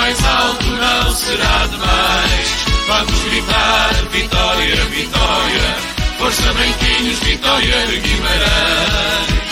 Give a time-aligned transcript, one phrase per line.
[0.00, 2.48] mais alto não será demais.
[2.88, 5.76] Vamos gritar vitória, vitória.
[6.18, 9.49] Força branquinhos, vitória de Guimarães.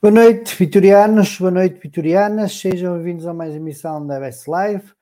[0.00, 4.92] Boa noite, vitorianos, boa noite, vitorianas, sejam bem-vindos a mais emissão da BS Live.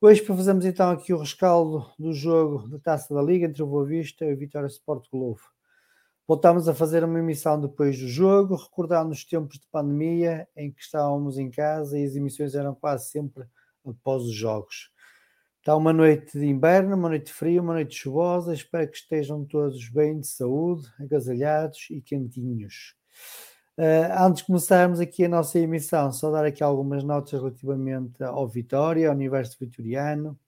[0.00, 3.66] Hoje para fazermos então aqui o rescaldo do jogo da Taça da Liga entre o
[3.66, 5.40] Boa Vista e o Vitória Sport Globo.
[6.28, 10.80] Voltámos a fazer uma emissão depois do jogo, recordando os tempos de pandemia em que
[10.80, 13.42] estávamos em casa e as emissões eram quase sempre
[13.84, 14.92] após os jogos.
[15.58, 19.88] Está uma noite de inverno, uma noite fria, uma noite chuvosa, espero que estejam todos
[19.88, 22.94] bem de saúde, agasalhados e quentinhos.
[23.78, 28.48] Uh, antes de começarmos aqui a nossa emissão, só dar aqui algumas notas relativamente ao
[28.48, 30.38] Vitória, ao universo vitoriano.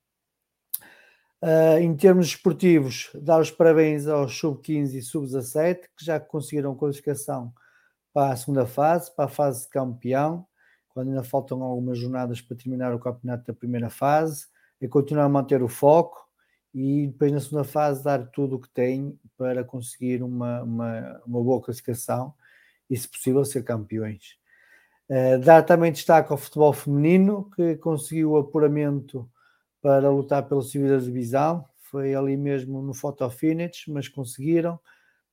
[1.43, 7.53] Uh, em termos esportivos, dar os parabéns aos sub-15 e sub-17, que já conseguiram qualificação
[8.15, 10.47] para a segunda fase, para a fase de campeão,
[10.89, 14.47] quando ainda faltam algumas jornadas para terminar o campeonato da primeira fase,
[14.81, 16.27] e continuar a manter o foco
[16.75, 21.43] e depois na segunda fase dar tudo o que tem para conseguir uma, uma, uma
[21.43, 22.33] boa classificação
[22.89, 24.37] e, se possível, ser campeões.
[25.09, 29.29] Uh, dar também destaque ao futebol feminino, que conseguiu o apuramento
[29.81, 31.65] para lutar pela subida da divisão.
[31.79, 34.79] Foi ali mesmo no photo finish, mas conseguiram.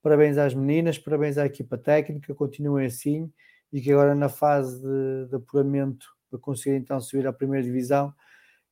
[0.02, 3.32] Parabéns às meninas, parabéns à equipa técnica, continuem assim
[3.74, 8.14] e que agora na fase de, de apuramento para conseguir então subir à primeira divisão,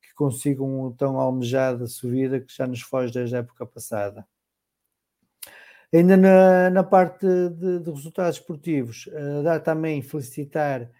[0.00, 4.26] que consigam tão almejada subida que já nos foge desde a época passada.
[5.94, 10.90] Ainda na, na parte de, de, resultados esportivos, uh, dá também felicitar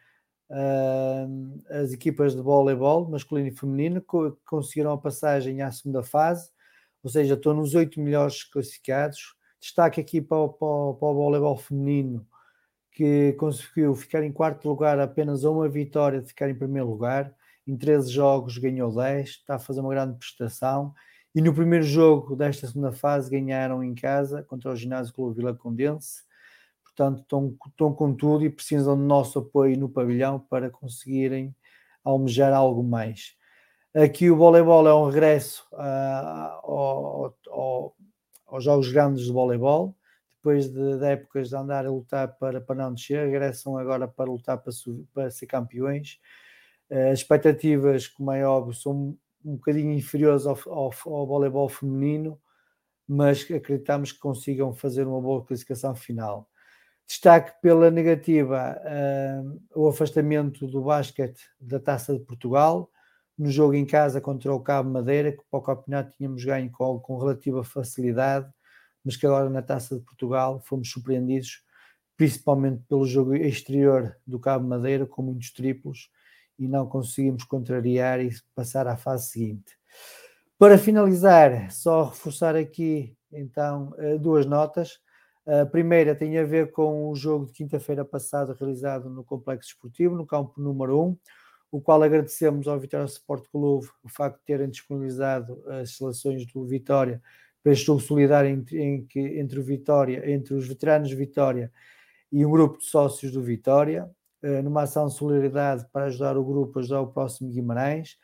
[0.49, 6.49] uh, as equipas de voleibol masculino e feminino que conseguiram a passagem à segunda fase,
[7.03, 9.35] ou seja, estão nos oito melhores classificados.
[9.61, 12.25] Destaque aqui para para, para o voleibol feminino,
[12.93, 17.35] que conseguiu ficar em quarto lugar apenas a uma vitória de ficar em primeiro lugar.
[17.67, 20.95] Em 13 jogos ganhou 10, está a fazer uma grande prestação
[21.35, 25.55] e no primeiro jogo desta segunda fase ganharam em casa contra o Ginásio Clube Vila
[25.55, 26.23] Condense.
[26.85, 31.55] Portanto, estão, estão com tudo e precisam do nosso apoio no pavilhão para conseguirem
[32.05, 33.37] almejar algo mais.
[33.93, 35.77] Aqui o voleibol é um regresso uh,
[36.63, 37.97] ao, ao,
[38.47, 39.97] aos jogos grandes de voleibol.
[40.37, 44.31] Depois de, de, épocas de andar a lutar para, para não descer, regressam agora para
[44.31, 44.73] lutar para,
[45.13, 46.21] para ser campeões.
[46.89, 52.41] Uh, as expectativas, como é óbvio, são um bocadinho inferiores ao, ao, ao voleibol feminino,
[53.07, 56.49] mas acreditamos que consigam fazer uma boa classificação final.
[57.07, 62.91] Destaque pela negativa uh, o afastamento do basquete da Taça de Portugal,
[63.37, 66.99] no jogo em casa contra o Cabo Madeira, que para o campeonato tínhamos ganho com,
[67.01, 68.51] com relativa facilidade,
[69.05, 71.63] mas que agora na Taça de Portugal fomos surpreendidos,
[72.17, 76.09] principalmente pelo jogo exterior do Cabo Madeira, com muitos triplos,
[76.59, 79.77] e não conseguimos contrariar e passar à fase seguinte.
[80.59, 84.99] Para finalizar, só reforçar aqui então eh, duas notas.
[85.47, 90.15] A primeira tem a ver com o jogo de quinta-feira passada realizado no Complexo Esportivo,
[90.15, 91.19] no campo número 1,
[91.71, 96.65] o qual agradecemos ao Vitória Sport Clube o facto de terem disponibilizado as seleções do
[96.65, 97.21] Vitória
[97.63, 98.81] para este jogo solidário entre,
[99.17, 101.71] entre o Vitória, entre os veteranos de Vitória
[102.31, 104.11] e um grupo de sócios do Vitória,
[104.63, 108.19] numa ação de solidariedade para ajudar o grupo a ajudar o próximo Guimarães.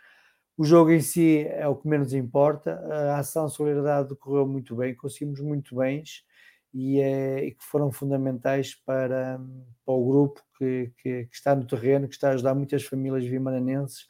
[0.56, 2.78] O jogo em si é o que menos importa.
[2.90, 6.22] A ação de solidariedade decorreu muito bem, conseguimos muito bens
[6.72, 9.40] e, é, e que foram fundamentais para,
[9.84, 13.24] para o grupo que, que, que, está no terreno, que está a ajudar muitas famílias
[13.24, 14.06] vimaranenses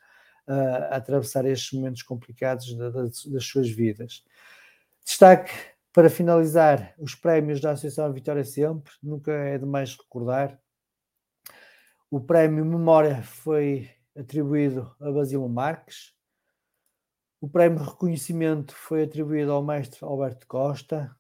[0.47, 4.25] a, a atravessar estes momentos complicados das, das suas vidas.
[5.05, 5.53] Destaque
[5.93, 10.59] para finalizar os prémios da Associação Vitória Sempre, nunca é demais recordar.
[12.11, 16.13] O prémio Memória foi atribuído a Basílio Marques,
[17.43, 21.17] o prémio Reconhecimento foi atribuído ao mestre Alberto Costa.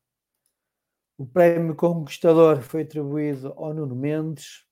[1.16, 4.66] O prémio Conquistador foi atribuído ao Nuno Mendes.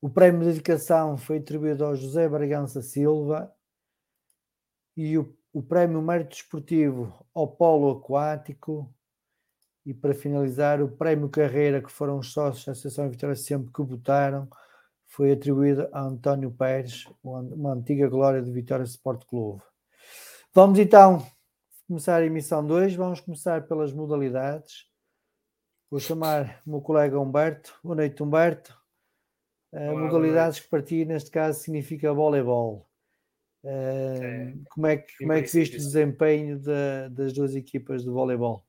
[0.00, 3.52] O prémio Dedicação foi atribuído ao José Bragança Silva.
[4.96, 8.88] E o, o prémio Mérito Esportivo ao Polo Aquático.
[9.84, 13.82] E para finalizar, o prémio Carreira, que foram os sócios da Associação Vitória Sempre que
[13.82, 14.48] votaram,
[15.06, 19.62] foi atribuído a António Pérez, uma antiga glória do Vitória Sport Clube.
[20.54, 21.26] Vamos então
[21.86, 22.94] começar a emissão 2.
[22.94, 24.86] Vamos começar pelas modalidades.
[25.90, 27.78] Vou chamar o meu colega Humberto.
[27.84, 28.74] Boa noite, Humberto.
[29.72, 32.88] Uh, modalidades que parti, neste caso, significa voleibol.
[33.62, 38.10] Uh, como é que, como é que viste o desempenho de, das duas equipas de
[38.10, 38.64] voleibol?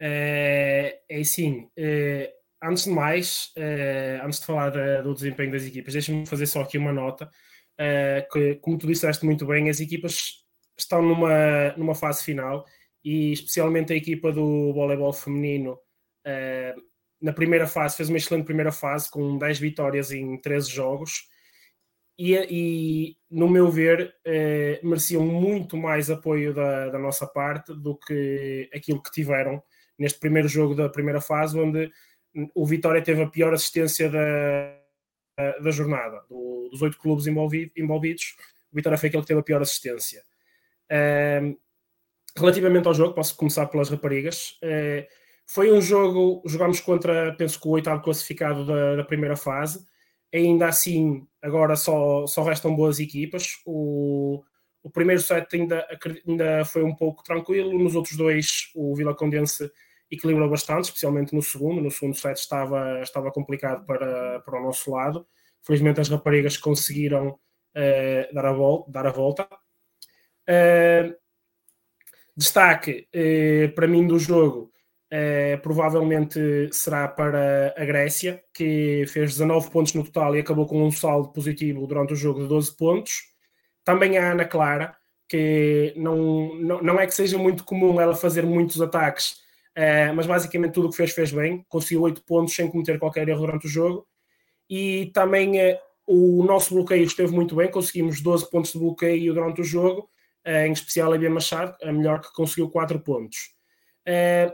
[0.00, 2.32] É, é assim, é,
[2.62, 4.70] antes de mais, é, antes de falar
[5.02, 9.24] do desempenho das equipas, deixa-me fazer só aqui uma nota uh, que, como tu disseste
[9.24, 10.44] muito bem, as equipas
[10.76, 12.64] estão numa, numa fase final
[13.04, 15.78] e especialmente a equipa do voleibol feminino
[17.20, 21.28] na primeira fase fez uma excelente primeira fase com 10 vitórias em 13 jogos
[22.18, 24.16] e, e no meu ver
[24.82, 29.62] mereciam muito mais apoio da, da nossa parte do que aquilo que tiveram
[29.98, 31.90] neste primeiro jogo da primeira fase onde
[32.54, 34.78] o Vitória teve a pior assistência da,
[35.62, 36.22] da jornada.
[36.28, 38.36] Do, dos oito clubes envolvido, envolvidos,
[38.72, 40.22] o Vitória foi aquele que teve a pior assistência.
[40.90, 41.56] Uh,
[42.36, 44.58] relativamente ao jogo, posso começar pelas raparigas.
[44.62, 45.06] Uh,
[45.46, 49.86] foi um jogo, jogámos contra, penso que o oitavo classificado da, da, primeira fase.
[50.32, 53.60] Ainda assim, agora só, só restam boas equipas.
[53.64, 54.42] O,
[54.82, 55.86] o primeiro set ainda,
[56.26, 59.70] ainda foi um pouco tranquilo, nos outros dois o Vila Condense
[60.10, 61.80] equilibrou bastante, especialmente no segundo.
[61.80, 65.26] No segundo set estava, estava complicado para, para o nosso lado.
[65.62, 69.48] Felizmente as raparigas conseguiram uh, dar, a volta, dar a volta.
[70.48, 71.14] Uh,
[72.36, 74.72] destaque uh, para mim do jogo
[75.62, 80.90] provavelmente será para a Grécia, que fez 19 pontos no total e acabou com um
[80.90, 83.22] saldo positivo durante o jogo de 12 pontos.
[83.84, 84.96] Também a Ana Clara,
[85.28, 89.40] que não, não, não é que seja muito comum ela fazer muitos ataques,
[89.76, 91.64] Uh, mas basicamente tudo o que fez, fez bem.
[91.68, 94.06] Conseguiu 8 pontos sem cometer qualquer erro durante o jogo.
[94.70, 97.70] E também uh, o nosso bloqueio esteve muito bem.
[97.70, 100.08] Conseguimos 12 pontos de bloqueio durante o jogo.
[100.46, 103.54] Uh, em especial a Bia Machado, a melhor que conseguiu 4 pontos.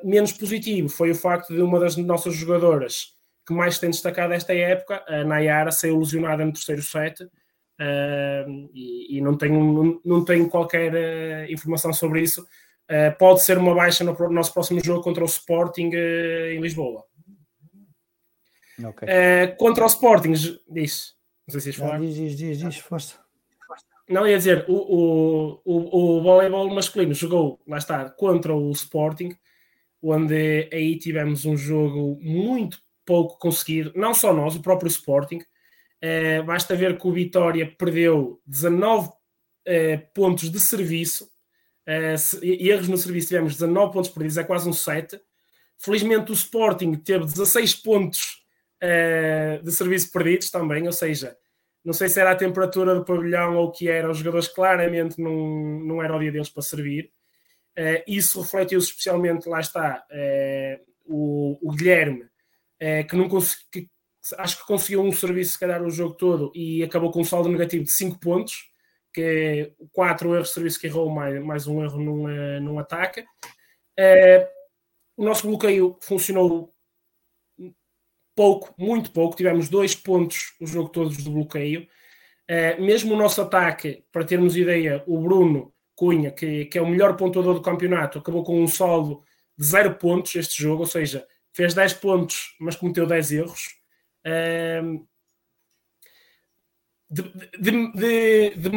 [0.05, 4.55] menos positivo foi o facto de uma das nossas jogadoras que mais tem destacado esta
[4.55, 7.27] época, a Nayara, saiu lesionada no terceiro set.
[8.73, 12.47] E, e, não, tenho, não, não tenho qualquer informação sobre isso,
[13.19, 17.05] pode ser uma baixa no, nosso próximo jogo contra o Sporting uh, em Lisboa.
[18.79, 19.09] Okay.
[19.09, 20.33] Uh, contra o Sporting,
[20.69, 21.15] diz.
[21.47, 22.01] Não sei se falar.
[22.01, 23.17] Diz, diz, diz, diz, força.
[24.09, 29.37] Não, ia dizer, o, o, o, o voleibol masculino jogou, lá está, contra o Sporting,
[30.03, 35.39] onde aí tivemos um jogo muito pouco conseguido, não só nós, o próprio Sporting.
[36.03, 39.13] Uh, basta ver que o Vitória perdeu 19 uh,
[40.15, 41.29] pontos de serviço
[41.89, 45.21] uh, erros no serviço tivemos 19 pontos perdidos, é quase um 7.
[45.79, 48.45] Felizmente o Sporting teve 16 pontos
[48.83, 51.37] uh, de serviço perdidos também, ou seja,
[51.85, 55.21] não sei se era a temperatura do pavilhão ou o que era, os jogadores claramente
[55.21, 57.11] não, não era o dia deles para servir.
[57.79, 60.05] Uh, isso refletiu-se especialmente, lá está,
[61.07, 62.29] o, o Guilherme,
[63.09, 63.91] que não consegui,
[64.39, 67.49] acho que conseguiu um serviço, se calhar, o jogo todo e acabou com um saldo
[67.49, 68.70] negativo de 5 pontos,
[69.13, 72.79] que é 4 erros de serviço que errou, mais, mais um erro num, uh, num
[72.79, 73.21] ataque.
[73.21, 74.47] Uh,
[75.17, 76.73] o nosso bloqueio funcionou
[78.35, 79.37] pouco, muito pouco.
[79.37, 81.87] Tivemos dois pontos o jogo todo do bloqueio.
[82.51, 86.89] Uh, mesmo o nosso ataque, para termos ideia, o Bruno Cunha, que, que é o
[86.89, 89.23] melhor pontuador do campeonato, acabou com um saldo
[89.57, 93.81] de 0 pontos este jogo, ou seja, fez 10 pontos, mas cometeu 10 erros.
[97.11, 97.23] De,
[97.61, 98.71] de, de,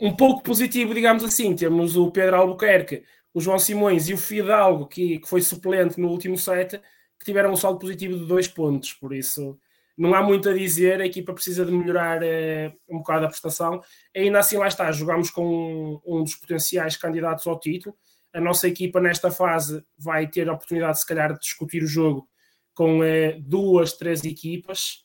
[0.00, 4.86] um pouco positivo, digamos assim, temos o Pedro Albuquerque, o João Simões e o Fidalgo,
[4.86, 6.80] que, que foi suplente no último set,
[7.18, 9.58] que tiveram um saldo positivo de dois pontos, por isso
[9.96, 13.80] não há muito a dizer, a equipa precisa de melhorar eh, um bocado a prestação.
[14.14, 17.96] Ainda assim, lá está, jogamos com um, um, dos potenciais candidatos ao título.
[18.32, 22.28] A nossa equipa, nesta fase, vai ter a oportunidade, se calhar, de discutir o jogo
[22.74, 25.03] com eh, duas, três equipas.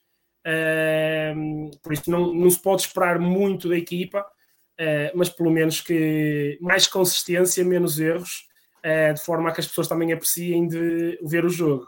[0.50, 5.82] Uh, por isso, não, não se pode esperar muito da equipa, uh, mas pelo menos
[5.82, 8.48] que mais consistência, menos erros,
[8.80, 11.88] uh, de forma a que as pessoas também apreciem de ver o jogo.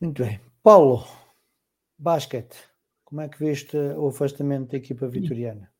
[0.00, 0.40] Muito bem.
[0.62, 1.04] Paulo,
[1.98, 2.56] basquete,
[3.04, 5.72] como é que viste o afastamento da equipa vitoriana?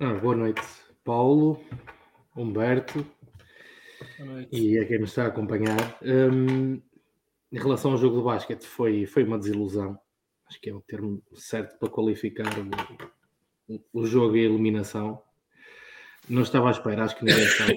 [0.00, 0.62] Ah, boa noite,
[1.04, 1.60] Paulo,
[2.36, 3.06] Humberto
[4.18, 4.48] noite.
[4.52, 5.98] e a quem nos está a acompanhar.
[6.02, 6.82] Um,
[7.56, 9.98] em relação ao jogo do basquete, foi, foi uma desilusão.
[10.46, 12.44] Acho que é o termo certo para qualificar
[13.66, 15.22] o, o jogo e a eliminação.
[16.28, 17.72] Não estava à espera, acho que ninguém estava.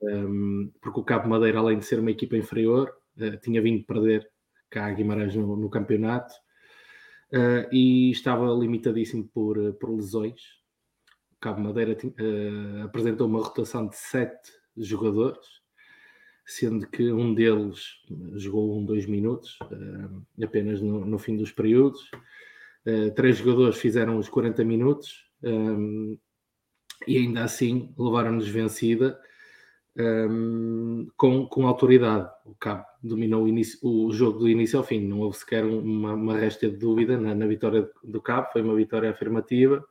[0.00, 4.30] um, porque o Cabo Madeira, além de ser uma equipa inferior, uh, tinha vindo perder
[4.70, 6.32] cá a Guimarães no, no campeonato
[7.32, 10.40] uh, e estava limitadíssimo por, uh, por lesões.
[11.32, 11.96] O Cabo Madeira
[12.84, 15.63] apresentou uma rotação de sete jogadores,
[16.46, 18.02] sendo que um deles
[18.34, 19.58] jogou um, dois minutos,
[20.42, 22.10] apenas no, no, fim dos períodos.
[23.16, 25.24] três jogadores fizeram os 40 minutos.
[25.42, 26.18] Um,
[27.06, 29.18] e ainda assim levaram-nos vencida
[29.96, 32.28] um, com, com autoridade.
[32.44, 36.14] O Cabo dominou o, início, o, jogo do início ao fim, não houve sequer uma,
[36.14, 39.84] uma resta de dúvida na, na, vitória do Cabo, foi uma vitória afirmativa.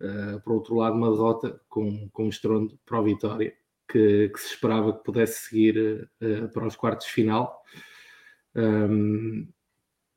[0.00, 3.54] Uh, por outro lado, uma derrota com, com estrondo para a vitória,
[3.90, 7.62] que, que se esperava que pudesse seguir uh, para os quartos de final.
[8.54, 9.48] Um,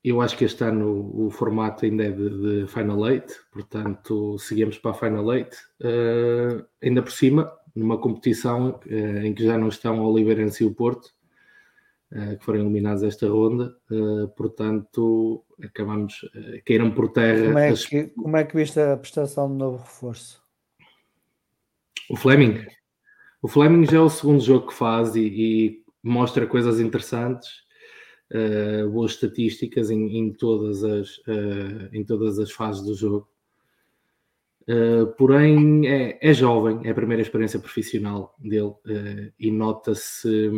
[0.02, 4.78] eu acho que este ano o, formato ainda é de, de Final Eight, portanto seguimos
[4.78, 5.56] para a Final Eight.
[5.80, 10.66] Uh, ainda por cima, numa competição uh, em que já não estão o Oliveirense e
[10.66, 11.12] o Porto,
[12.38, 13.74] que foram eliminados esta ronda,
[14.36, 16.20] portanto acabamos,
[16.64, 17.46] queiram por terra.
[17.46, 17.86] Como é, as...
[17.86, 20.40] que, como é que viste a prestação do novo reforço?
[22.08, 22.64] O Fleming.
[23.44, 27.50] O Fleming já é o segundo jogo que faz e, e mostra coisas interessantes.
[28.32, 33.28] Uh, boas estatísticas em, em todas as, uh, em todas as fases do jogo.
[34.62, 38.72] Uh, porém, é, é, jovem, é a primeira experiência profissional dele
[39.38, 40.50] e nota-se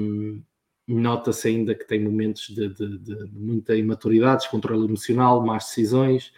[0.86, 6.32] nota-se ainda que tem momentos de, de, de, muita imaturidade, descontrole emocional, más decisões,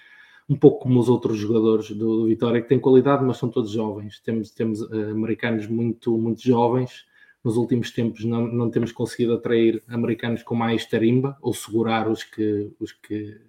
[0.48, 3.70] um pouco como os outros jogadores do, do, Vitória, que têm qualidade, mas são todos
[3.70, 4.20] jovens.
[4.20, 7.06] Temos, temos uh, americanos muito, muito jovens.
[7.44, 12.24] Nos últimos tempos não, não temos conseguido atrair americanos com mais tarimba ou segurar os
[12.24, 13.40] que, os que,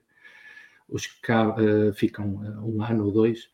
[0.88, 1.56] os que cá
[1.94, 3.50] ficam um ano ou dois.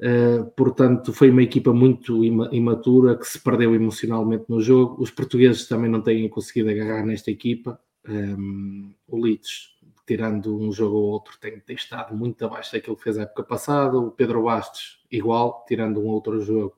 [0.00, 5.02] Uh, portanto, foi uma equipa muito imatura que se perdeu emocionalmente no jogo.
[5.02, 7.78] Os portugueses também não têm conseguido agarrar nesta equipa.
[8.08, 9.76] Um, ehm, o Leeds,
[10.06, 13.44] tirando um jogo ou outro, tem, tem, estado muito abaixo daquilo que fez a época
[13.44, 13.98] passada.
[13.98, 16.76] O Pedro Bastos, igual, tirando um outro jogo,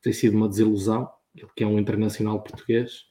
[0.00, 1.10] tem sido uma desilusão.
[1.34, 3.06] Ele que é um internacional português.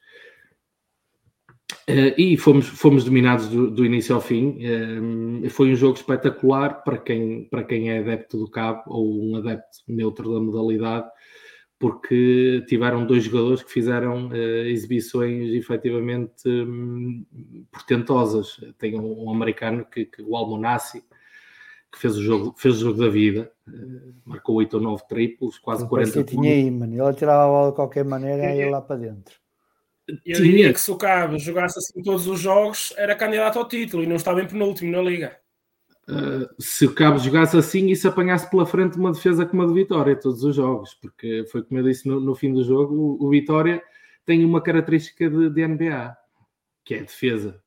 [1.89, 4.59] Uh, e fomos, fomos dominados do, do início ao fim.
[4.59, 9.35] Uh, foi um jogo espetacular para quem, para quem é adepto do cabo ou um
[9.35, 11.07] adepto neutro da modalidade,
[11.79, 14.35] porque tiveram dois jogadores que fizeram uh,
[14.67, 17.25] exibições efetivamente um,
[17.71, 18.59] portentosas.
[18.77, 21.03] Tem um, um americano, que, que, o Almonassi,
[21.91, 23.51] que fez o jogo, fez o jogo da vida,
[24.25, 26.31] marcou 8 ou 9 triplos, quase 40 pontos.
[26.31, 27.05] tinha aí, mano.
[27.05, 29.35] Ele tirava a bola de qualquer maneira e ia lá para dentro.
[30.25, 34.03] Eu diria que se o Cabo jogasse assim todos os jogos, era candidato ao título
[34.03, 35.37] e não estava em penúltimo na Liga.
[36.07, 39.65] Uh, se o Cabo jogasse assim e se apanhasse pela frente uma defesa como a
[39.65, 42.93] de Vitória todos os jogos, porque foi como eu disse no, no fim do jogo,
[42.93, 43.81] o, o, Vitória
[44.25, 46.13] tem uma característica de, de, NBA,
[46.83, 47.63] que é a defesa,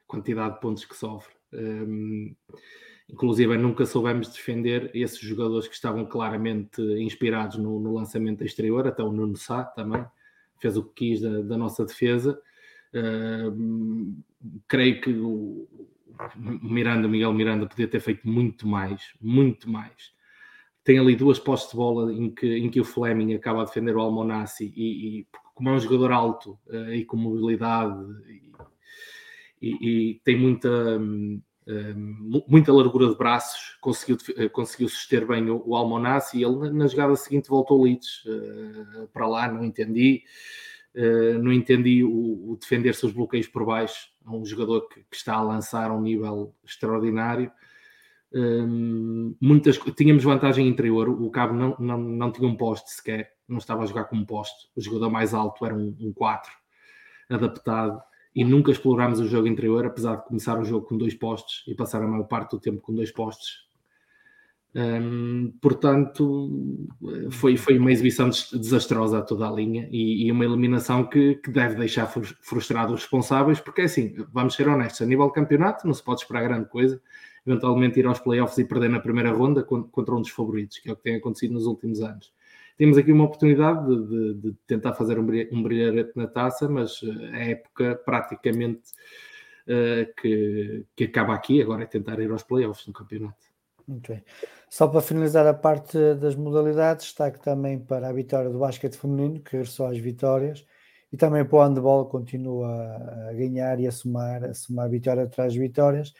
[0.00, 1.34] a quantidade de pontos que sofre.
[1.52, 2.34] Um,
[3.06, 9.02] inclusive nunca soubemos defender esses jogadores que estavam claramente inspirados no, no lançamento exterior, até
[9.02, 10.06] o Nuno Sá também
[10.58, 12.40] fez o que quis da, da nossa defesa.
[14.68, 15.68] Creio que o
[16.36, 20.12] Miranda, Miguel Miranda, podia ter feito muito mais, muito mais.
[20.82, 23.96] Tem ali duas postes de bola em que, em que o Fleming acaba a defender
[23.96, 27.94] o Almonassi e, e como é um jogador alto uh, e com mobilidade
[28.28, 28.42] e,
[29.62, 31.40] e, e tem muita, um,
[32.46, 36.86] muita largura de braços, conseguiu, uh, conseguiu suster bem o, o Almonassi e ele na
[36.86, 40.22] jogada seguinte voltou Leeds uh, para lá, não entendi.
[40.94, 44.08] Uh, não entendi o, o defender seus bloqueios por baixo.
[44.24, 47.50] É um jogador que, que, está a lançar a um nível extraordinário.
[48.32, 51.08] Um, muitas, tínhamos vantagem interior.
[51.08, 54.24] O Cabo não, não, não tinha um poste sequer, não estava a jogar com um
[54.24, 54.68] poste.
[54.76, 56.50] O jogador mais alto era um, um 4
[57.28, 58.00] adaptado
[58.34, 61.74] e nunca explorámos o jogo interior, apesar de começar o jogo com dois postes e
[61.74, 63.63] passar a maior parte do tempo com dois postes.
[64.76, 66.88] Um, portanto,
[67.30, 71.50] foi, foi uma exibição desastrosa a toda a linha e, e uma eliminação que, que,
[71.50, 75.86] deve deixar frustrado os responsáveis, porque é assim, vamos ser honestos, a nível de campeonato
[75.86, 77.00] não se pode esperar grande coisa,
[77.46, 80.92] eventualmente ir aos playoffs e perder na primeira ronda contra um dos favoritos, que é
[80.92, 82.32] o que tem acontecido nos últimos anos.
[82.76, 87.30] Temos aqui uma oportunidade de, de, de tentar fazer um brilharete na taça, mas eh,
[87.32, 88.90] a época praticamente
[89.68, 93.53] uh, que, que acaba aqui, agora é tentar ir aos playoffs no campeonato.
[93.86, 94.24] Muito bem.
[94.70, 99.40] Só para finalizar a parte das modalidades, destaque também para a vitória do basquete feminino,
[99.40, 100.66] que regressou às vitórias,
[101.12, 102.66] e também para o handball, continua
[103.28, 106.12] a ganhar e a somar, a somar vitória atrás de vitórias,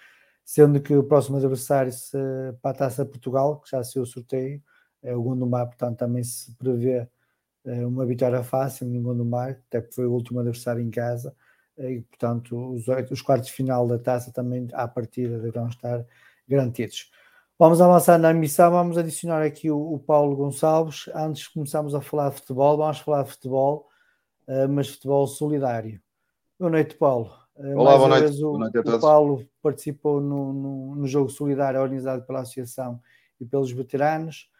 [0.44, 2.18] sendo que o próximo adversário se,
[2.62, 4.62] para a Taça Portugal, que já se o sorteio,
[5.02, 7.08] é o Gondomar, portanto também se prevê
[7.64, 11.34] eh, uma vitória fácil em Gondomar, até porque foi o último adversário em casa,
[11.78, 16.04] e portanto os, os quartos de final da Taça também à partida deverão estar
[16.48, 17.10] garantidos.
[17.56, 21.08] Vamos avançar na missão, vamos adicionar aqui o, o, Paulo Gonçalves.
[21.14, 23.88] Antes de começarmos a falar de futebol, vamos falar de futebol,
[24.48, 26.02] uh, mas futebol solidário.
[26.58, 27.30] Boa noite, Paulo.
[27.54, 28.36] Uh, Olá, boa noite.
[28.42, 33.00] O, boa noite o Paulo participou no, no, no, jogo solidário organizado pela Associação
[33.40, 34.50] e pelos veteranos.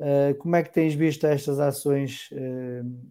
[0.00, 2.30] Uh, como é que tens visto estas ações,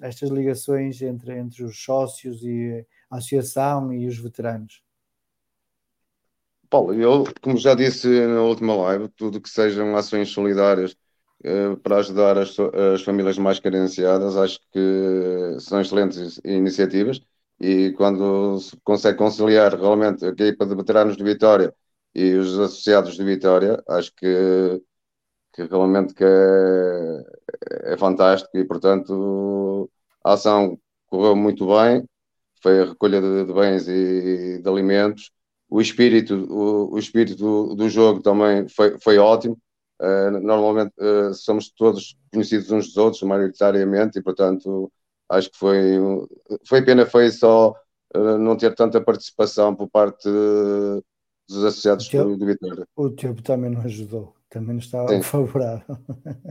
[0.01, 4.83] estas ligações entre, entre os sócios e a Associação e os veteranos?
[6.73, 10.95] Paulo, eu, como já disse na última live, tudo que sejam ações solidárias
[11.43, 12.57] eh, para ajudar as,
[12.95, 17.21] as, famílias mais carenciadas, acho que são excelentes iniciativas.
[17.59, 21.71] E quando se consegue conciliar realmente a equipa de veteranos de Vitória
[22.15, 24.81] e os associados de Vitória, acho que,
[25.53, 28.57] que realmente que é, é fantástico.
[28.57, 29.89] E, portanto,
[30.23, 32.03] a ação correu muito bem,
[32.61, 35.31] foi a recolha de, de bens e de alimentos,
[35.73, 39.57] o espírito, o, o espírito do, do, jogo também foi, foi ótimo.
[39.99, 44.91] Uh, normalmente uh, somos todos conhecidos uns dos outros, maioritariamente, e portanto
[45.29, 45.97] acho que foi,
[46.63, 47.73] foi pena foi só
[48.15, 50.29] uh, não ter tanta participação por parte
[51.49, 52.87] dos associados tempo, do, do Vitória.
[52.95, 55.23] O tempo também não ajudou, também não estava Sim.
[55.23, 55.97] favorável.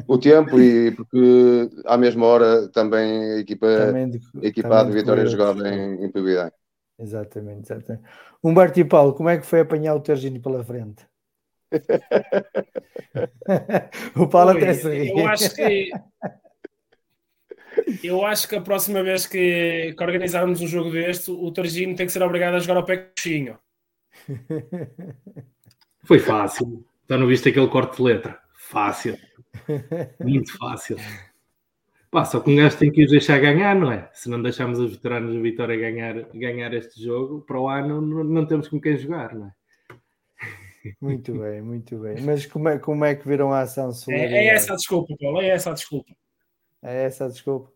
[0.09, 4.91] O tempo e porque à mesma hora também a equipa, também de, a equipa de
[4.91, 6.11] Vitória jogava em, em
[7.03, 8.05] Exatamente, exatamente.
[8.43, 11.05] Humberto e Paulo, como é que foi apanhar o Tergini pela frente?
[14.17, 15.09] o Paulo Oi, até se ri.
[15.09, 15.91] Eu acho que
[18.05, 22.07] eu acho que a próxima vez que, que organizarmos um jogo deste, o Tergino tem
[22.07, 23.59] que ser obrigado a jogar ao pé coxinho.
[26.05, 26.85] Foi fácil.
[27.09, 28.39] Já não viste aquele corte de letra?
[28.55, 29.19] Fácil.
[30.21, 30.97] Muito fácil.
[32.13, 34.11] Pá, só que um gajo tem que os deixar ganhar, não é?
[34.13, 38.23] Se não deixarmos os veteranos de Vitória ganhar, ganhar este jogo, para o ano não,
[38.23, 39.53] não temos com quem jogar, não é?
[41.01, 42.21] Muito bem, muito bem.
[42.21, 43.91] Mas como é, como é que viram a ação?
[44.11, 46.13] É, é essa a desculpa, Paulo, é essa a desculpa.
[46.83, 47.73] É essa a desculpa.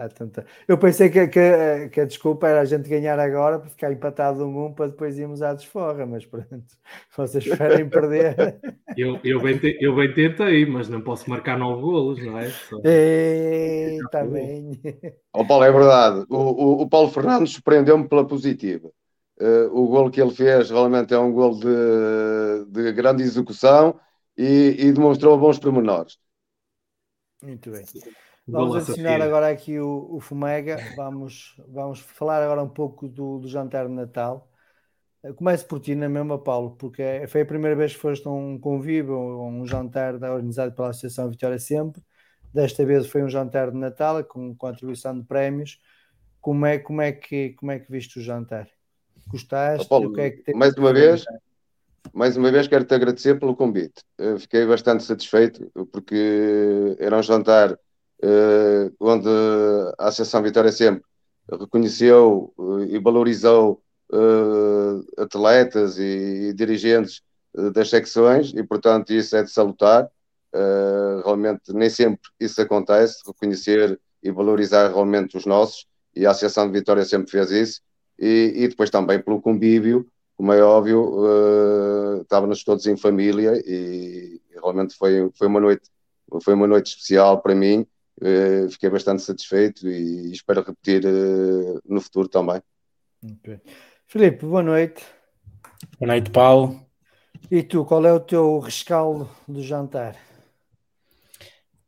[0.00, 0.46] Ah, tanta...
[0.66, 4.46] Eu pensei que, que, que, a desculpa era a gente ganhar agora para ficar empatado
[4.46, 6.48] um um para depois irmos à desforra, mas pronto,
[7.14, 8.58] vocês preferem perder.
[8.96, 12.50] Eu, eu, bem, eu bem tentei, mas não posso marcar nove golos, não é?
[12.50, 12.76] Só...
[12.82, 14.72] Está bem.
[15.32, 16.26] O Paulo, é verdade.
[16.28, 18.90] O, o, o Paulo Fernandes surpreendeu-me pela positiva.
[19.40, 23.98] Uh, o gol que ele fez realmente é um gol de, de grande execução
[24.36, 26.18] e, e demonstrou bons pormenores.
[27.40, 27.84] Muito bem.
[28.50, 30.78] Vamos adicionar agora aqui o, o Fumega.
[30.96, 34.48] Vamos, vamos falar agora um pouco do, do jantar de Natal.
[35.36, 38.30] Começo por ti na mesma, Paulo, porque é, foi a primeira vez que foste a
[38.30, 42.02] um convívio, um jantar organizado pela Associação Vitória Sempre.
[42.52, 45.78] Desta vez foi um jantar de Natal com, com atribuição de prémios.
[46.40, 48.66] Como é, como, é que, como é que viste o jantar?
[49.28, 49.86] Gostaste?
[49.88, 51.24] Paulo, o que é que mais uma vez,
[52.12, 54.02] mais uma vez quero-te agradecer pelo convite.
[54.18, 57.78] Eu fiquei bastante satisfeito porque era um jantar uh,
[59.00, 59.28] onde
[59.98, 61.04] a Associação Vitória Sempre
[61.50, 62.52] reconheceu
[62.88, 63.82] e valorizou
[65.16, 67.22] atletas e, dirigentes
[67.72, 70.08] das secções e, portanto, isso é de salutar.
[71.24, 76.78] realmente, nem sempre isso acontece, reconhecer e valorizar realmente os nossos, e a Associação de
[76.78, 77.80] Vitória sempre fez isso,
[78.18, 80.06] e, e depois também pelo convívio,
[80.36, 85.90] como é óbvio, uh, estávamos todos em família e, realmente foi, foi uma noite
[86.42, 87.84] foi uma noite especial para mim,
[88.70, 92.62] fiquei bastante satisfeito e espero repetir uh, no futuro também.
[93.22, 93.60] Okay.
[94.06, 95.04] Filipe, boa noite.
[95.98, 96.84] Boa noite, Paulo.
[97.50, 100.16] E tu, qual é o teu rescaldo do jantar?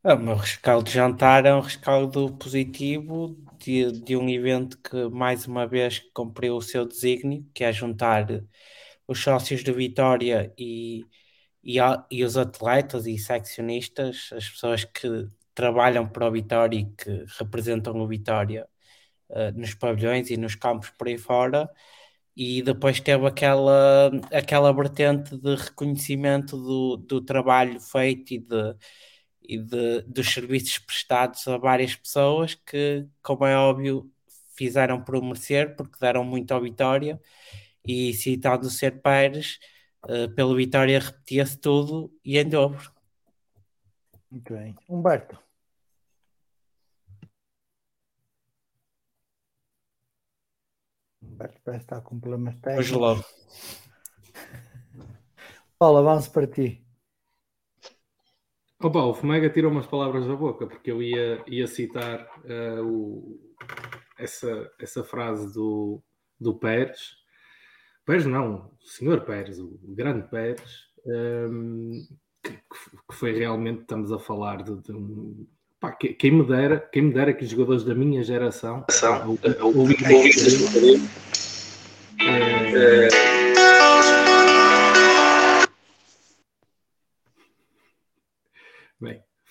[0.05, 5.47] O meu rescaldo de jantar é um rescaldo positivo de, de um evento que mais
[5.47, 8.27] uma vez cumpriu o seu desígnio, que é juntar
[9.07, 11.05] os sócios de Vitória e,
[11.63, 11.77] e,
[12.11, 17.97] e os atletas e seccionistas, as pessoas que trabalham para o Vitória e que representam
[18.01, 18.67] o Vitória
[19.31, 21.71] uh, nos pavilhões e nos campos por aí fora.
[22.37, 28.77] E depois teve aquela, aquela vertente de reconhecimento do, do trabalho feito e de,
[29.43, 34.11] e de, dos serviços prestados a várias pessoas que, como é óbvio,
[34.57, 37.21] fizeram por merecer, porque deram muito ao Vitória,
[37.87, 39.59] e citando o Ser Pérez,
[40.09, 42.92] uh, pelo Vitória repetia-se tudo e em dobro.
[44.33, 44.75] Muito bem.
[44.89, 45.39] Humberto.
[51.23, 52.87] Humberto parece estar com problemas técnicos.
[52.87, 53.25] Hoje logo.
[55.79, 56.83] Paulo, avanço para ti.
[58.81, 63.55] Opa, o Fomega tirou umas palavras da boca, porque eu ia, ia citar uh, o,
[64.19, 66.03] essa, essa frase do,
[66.41, 67.19] do Pérez.
[68.07, 74.13] Pérez não, o senhor Pérez, o grande Pérez, um, ehm, que, que, foi realmente, estamos
[74.13, 75.47] a falar de, de um.
[75.81, 78.85] Pá, quem, me dera, quem me dera que os jogadores da minha geração
[79.61, 81.09] ouvissem.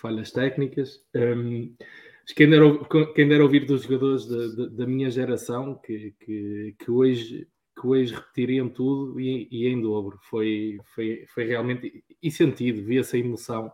[0.01, 0.99] falhas técnicas.
[1.15, 1.75] Um,
[2.35, 2.65] quem dera,
[3.15, 7.47] quem dera ouvir dos jogadores da, da, da minha geração que, que, que, hoje,
[7.81, 10.19] que hoje repetiriam tudo e, e em dobro.
[10.21, 12.03] Foi, foi, foi realmente.
[12.21, 13.71] E sentido, via-se a emoção.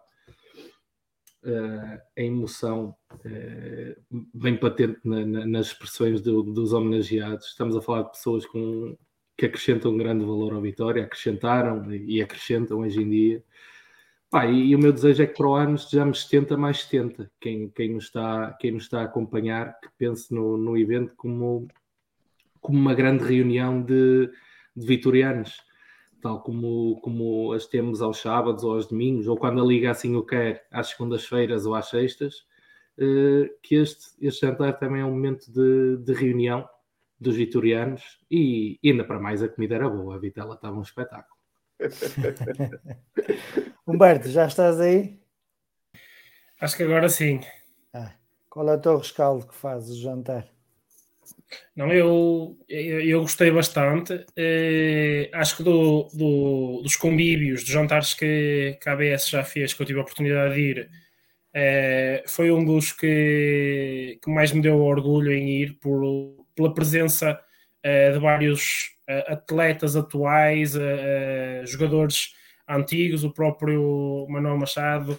[1.44, 7.48] Uh, a emoção uh, bem patente na, na, nas expressões do, dos homenageados.
[7.48, 8.98] Estamos a falar de pessoas com,
[9.38, 13.44] que acrescentam grande valor à vitória, acrescentaram e acrescentam hoje em dia.
[14.30, 17.32] Pá, e, e, o meu desejo é que para o ano estejamos 70 mais 70.
[17.40, 21.68] Quem, quem, nos, está, quem nos está a acompanhar, que pense no, no evento como,
[22.68, 24.30] como uma grande reunião de,
[24.76, 25.64] de vitorianos,
[26.22, 30.18] tal como, como as temos aos sábados ou aos domingos, ou quando a Liga assim
[30.18, 32.46] o quer, às segundas-feiras ou às sextas,
[32.98, 36.68] eh, que este, este jantar também é um momento de, de reunião
[37.18, 40.82] dos vitorianos e, e ainda para mais a comida era boa, a vitela estava um
[40.82, 41.38] espetáculo.
[43.88, 45.22] Humberto, já estás aí?
[46.60, 47.40] Acho que agora sim.
[47.94, 48.12] Ah,
[48.50, 50.57] qual é o teu rescaldo que fazes o jantar?
[51.76, 54.26] Não, eu, eu, gostei bastante.
[54.36, 59.74] Eh, acho que do, do, dos convívios, dos jantares que, que a ABS já fez,
[59.74, 60.90] que eu tive a oportunidade de ir,
[61.54, 66.02] eh, foi um dos que, que mais me deu orgulho em ir por,
[66.56, 67.40] pela presença
[67.84, 68.96] eh, de vários
[69.28, 70.74] atletas atuais,
[71.66, 72.34] jogadores
[72.68, 75.18] antigos, o próprio Manuel Machado,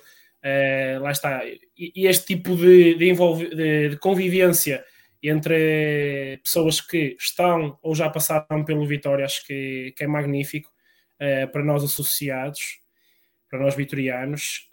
[1.01, 1.43] lá está.
[1.47, 4.85] E, este tipo de, de, de, de, convivência
[5.23, 10.71] entre pessoas que estão ou já passaram pelo Vitória, acho que, que é magnífico
[11.53, 12.81] para nós associados,
[13.51, 14.69] para nós vitorianos.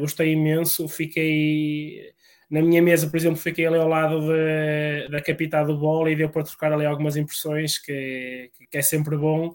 [0.00, 2.14] gostei imenso, fiquei
[2.50, 6.16] na minha mesa, por exemplo, fiquei ali ao lado de, da capitã do bola e
[6.16, 9.48] deu para trocar ali algumas impressões, que, que é sempre bom.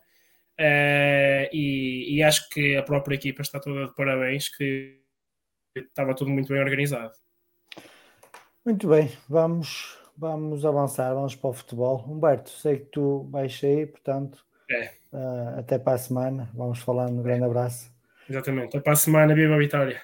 [0.60, 4.99] Uh, e, e, acho que a própria equipa está toda de parabéns, que
[5.75, 7.13] estava tudo muito bem organizado.
[8.63, 12.04] Muito bem, vamos, vamos avançar, vamos para o futebol.
[12.08, 14.91] Humberto, sei que tu vais sair, portanto, é.
[15.12, 16.49] uh, até para a semana.
[16.54, 17.91] Vamos falar, um grande abraço.
[18.30, 20.02] Exatamente, até para a semana, viva a vitória!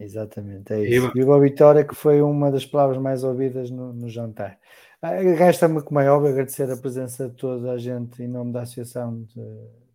[0.00, 1.12] Exatamente, é isso.
[1.12, 4.56] Viva a Vitória, que foi uma das palavras mais ouvidas no, no jantar.
[5.02, 8.62] Ah, resta-me, como é óbvio, agradecer a presença de toda a gente em nome da
[8.62, 9.44] associação, de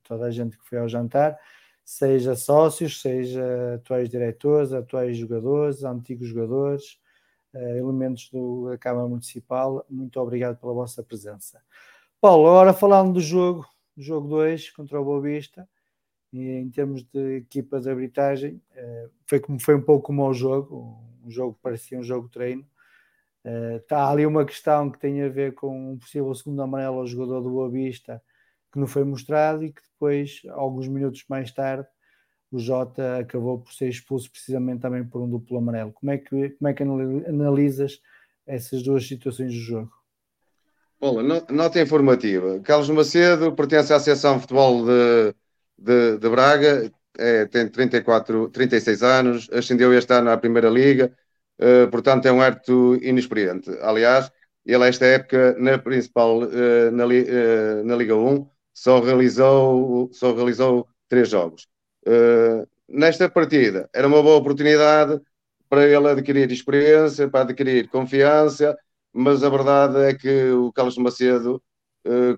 [0.03, 1.37] toda a gente que foi ao jantar,
[1.85, 6.97] seja sócios, seja atuais diretores, atuais jogadores, antigos jogadores,
[7.53, 9.85] elementos do, da Câmara Municipal.
[9.89, 11.61] Muito obrigado pela vossa presença.
[12.19, 15.67] Paulo, agora falando do jogo, jogo 2 contra o Boa Vista
[16.33, 20.99] em termos de equipa de arbitragem, eh, foi, como, foi um pouco como o jogo,
[21.23, 22.65] um jogo que parecia um jogo treino.
[23.75, 27.41] Está ali uma questão que tem a ver com um possível segundo amarelo ao jogador
[27.41, 28.23] do Boa Vista,
[28.71, 31.87] que não foi mostrado e que depois, alguns minutos mais tarde,
[32.53, 35.91] o Jota acabou por ser expulso precisamente também por um duplo amarelo.
[35.91, 37.99] Como é que, como é que analisas
[38.45, 39.91] essas duas situações do jogo?
[40.99, 42.59] Bom, nota informativa.
[42.59, 45.35] Carlos Macedo pertence à Associação de Futebol de,
[45.77, 51.11] de, de Braga, é, tem 34, 36 anos, ascendeu este ano à Primeira Liga,
[51.59, 53.69] uh, portanto é um árbitro inexperiente.
[53.81, 54.31] Aliás,
[54.65, 60.87] ele esta época na principal, uh, na, uh, na, Liga 1, só realizou, só realizou
[61.09, 61.67] três jogos.
[62.87, 65.19] Nesta partida era uma boa oportunidade
[65.69, 68.77] para ele adquirir experiência, para adquirir confiança,
[69.13, 71.61] mas a verdade é que o Carlos Macedo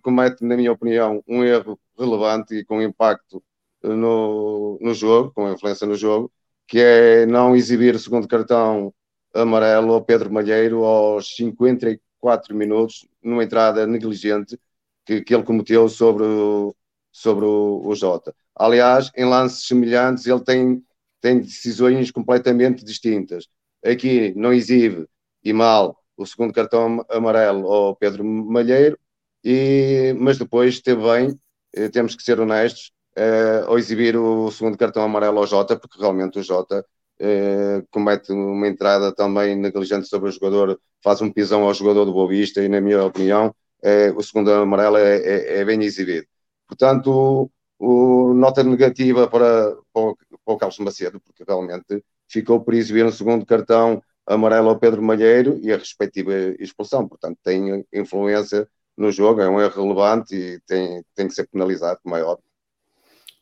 [0.01, 3.43] comete, na minha opinião, um erro relevante e com impacto
[3.83, 6.31] no, no jogo, com influência no jogo,
[6.67, 8.93] que é não exibir o segundo cartão
[9.33, 14.59] amarelo ao Pedro Malheiro aos 54 minutos, numa entrada negligente
[15.05, 16.75] que, que ele cometeu sobre o,
[17.11, 18.35] sobre o, o Jota.
[18.55, 20.83] Aliás, em lances semelhantes, ele tem,
[21.21, 23.47] tem decisões completamente distintas.
[23.83, 25.07] Aqui não exibe
[25.43, 28.97] e mal o segundo cartão amarelo ao Pedro Malheiro,
[29.43, 31.39] e, mas depois esteve bem,
[31.75, 35.99] eh, temos que ser honestos, uh, ao exibir o segundo cartão amarelo ao Jota, porque
[35.99, 36.85] realmente o Jota
[37.21, 42.13] uh, comete uma entrada também negligente sobre o jogador, faz um pisão ao jogador do
[42.13, 46.27] Boa Vista e, na minha opinião, uh, o segundo amarelo é, é, é, bem exibido.
[46.67, 52.73] Portanto, o, nota negativa para, para, o, para o Carlos Macedo, porque realmente ficou por
[52.73, 57.07] exibir um segundo cartão amarelo ao Pedro Malheiro e a respectiva expulsão.
[57.07, 61.99] Portanto, tem influência no jogo, é um erro relevante e tem, tem que ser penalizado,
[62.01, 62.45] como é óbvio.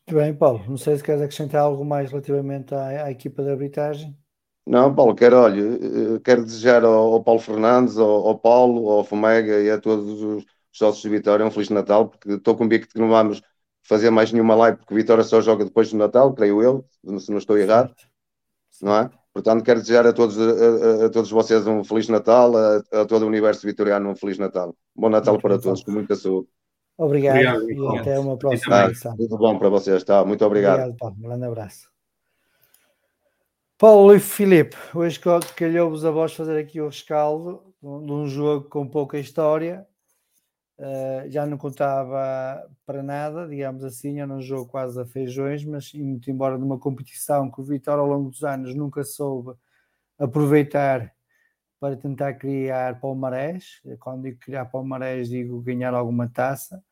[0.08, 0.63] Muito bem, Paulo.
[0.67, 4.17] Não sei se queres acrescentar algo mais relativamente à, à equipa de arbitragem.
[4.65, 9.04] Não, Paulo, quero, olha, eh, quero desejar ao, ao Paulo Fernandes, ao, ao, Paulo, ao
[9.04, 13.00] Fomega e a todos os sócios de Vitória um Feliz Natal, porque estou convicto que
[13.00, 13.41] não vamos
[13.84, 16.86] fazer mais nenhuma live, porque Vitória só joga depois do Natal, creio eu,
[17.19, 17.93] se não estou errado,
[18.82, 19.10] não é?
[19.34, 23.24] Portanto, quero desejar a todos, a, a, todos vocês um Feliz Natal, a, a, todo
[23.24, 24.76] o universo vitoriano um Feliz Natal.
[24.96, 26.48] Bom Natal Muito para todos, com muita saúde.
[26.96, 29.17] Obrigado, obrigado e até uma próxima tá, edição.
[29.17, 30.24] Tudo bom para vocês, tá?
[30.24, 30.82] Muito obrigado.
[30.82, 31.15] Obrigado, Paulo.
[31.17, 31.91] Um grande abraço.
[33.80, 35.19] Paulo e Filipe, hoje
[35.56, 39.86] calhou-vos a voz fazer aqui o rescaldo de um jogo com pouca história.
[40.77, 45.93] Uh, já não contava para nada, digamos assim, era um jogo quase a feijões, mas
[45.93, 49.53] muito embora numa competição que o Vitória ao longo dos anos nunca soube
[50.17, 51.13] aproveitar
[51.79, 53.81] para tentar criar palmarés.
[53.99, 56.83] Quando digo criar palmarés, digo ganhar alguma taça.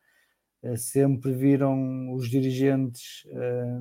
[0.64, 3.80] Eh, sempre viram os dirigentes, eh,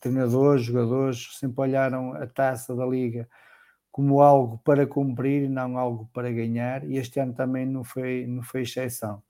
[0.00, 3.28] treinadores, jogadores, sempre olharam a taça da Liga
[3.96, 8.26] como algo para cumprir e não algo para ganhar, e este ano também não foi,
[8.26, 9.22] não foi exceção.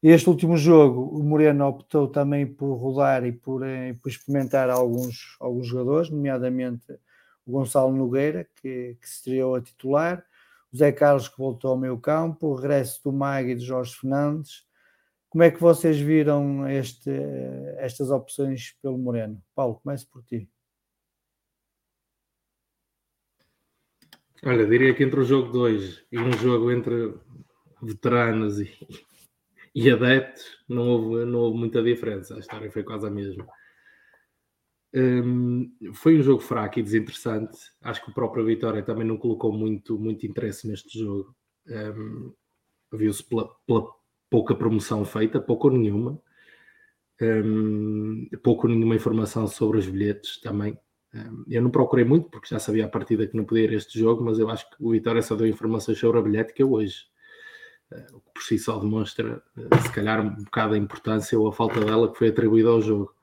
[0.00, 5.36] Este último jogo, o Moreno optou também por rodar e por, eh, por experimentar alguns,
[5.40, 6.92] alguns jogadores, nomeadamente
[7.44, 10.24] o Gonçalo Nogueira, que, que se estreou a titular,
[10.72, 13.96] o Zé Carlos que voltou ao meio campo, o regresso do Mag e de Jorge
[13.96, 14.64] Fernandes.
[15.28, 17.10] Como é que vocês viram este,
[17.78, 19.42] estas opções pelo Moreno?
[19.56, 20.48] Paulo, comece por ti.
[24.44, 27.14] Olha, diria que entre o jogo 2 e um jogo entre
[27.80, 28.70] veteranos e,
[29.74, 32.34] e adeptos não houve, não houve muita diferença.
[32.34, 33.46] A história foi quase a mesma.
[34.94, 37.56] Um, foi um jogo fraco e desinteressante.
[37.80, 41.34] Acho que o próprio Vitória também não colocou muito, muito interesse neste jogo.
[41.66, 42.32] Um,
[42.92, 43.88] Viu-se pela, pela,
[44.28, 46.20] pouca promoção feita, pouco ou nenhuma.
[47.20, 50.76] Um, pouco ou nenhuma informação sobre os bilhetes também.
[51.48, 54.24] Eu não procurei muito porque já sabia a partida que não podia ir este jogo,
[54.24, 57.04] mas eu acho que o Vitória só deu informações sobre a bilhética hoje.
[57.90, 61.48] Uh, o que por si só demonstra, uh, se calhar, um bocado a importância ou
[61.48, 63.14] a falta dela que foi atribuída ao jogo.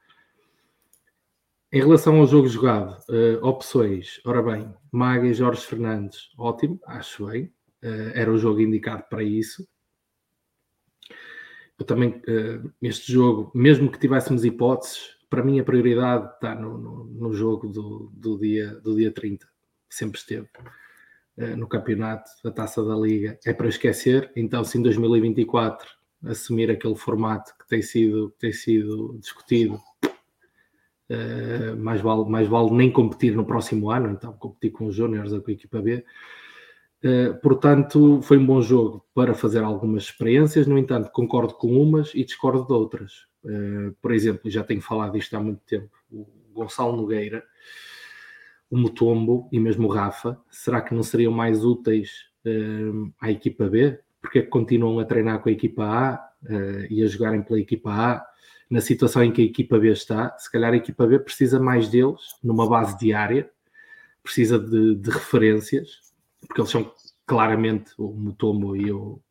[1.71, 2.97] Em relação ao jogo jogado,
[3.43, 7.53] opções, ora bem, Maga e Jorge Fernandes, ótimo, acho bem,
[8.15, 9.67] era o jogo indicado para isso.
[11.77, 12.19] Eu também,
[12.81, 17.67] este jogo, mesmo que tivéssemos hipóteses, para mim a prioridade está no, no, no jogo
[17.67, 19.47] do, do, dia, do dia 30,
[19.89, 20.47] sempre esteve
[21.55, 25.87] no campeonato, a taça da Liga, é para esquecer, então se em 2024
[26.25, 29.79] assumir aquele formato que tem sido, que tem sido discutido
[31.11, 35.33] Uh, mais, vale, mais vale nem competir no próximo ano, então competir com os Júniors
[35.33, 36.05] ou com a equipa B.
[37.03, 42.13] Uh, portanto, foi um bom jogo para fazer algumas experiências, no entanto, concordo com umas
[42.13, 43.25] e discordo de outras.
[43.43, 47.43] Uh, por exemplo, já tenho falado disto há muito tempo, o Gonçalo Nogueira,
[48.69, 53.69] o Mutombo e mesmo o Rafa, será que não seriam mais úteis uh, à equipa
[53.69, 53.97] B?
[54.21, 56.29] Porque é que continuam a treinar com a equipa A
[56.89, 58.25] e a jogarem pela equipa A?
[58.69, 61.87] Na situação em que a equipa B está, se calhar a equipa B precisa mais
[61.87, 63.49] deles numa base diária,
[64.21, 66.08] precisa de, de referências,
[66.47, 66.91] porque eles são
[67.25, 69.21] claramente o Mutombo e o,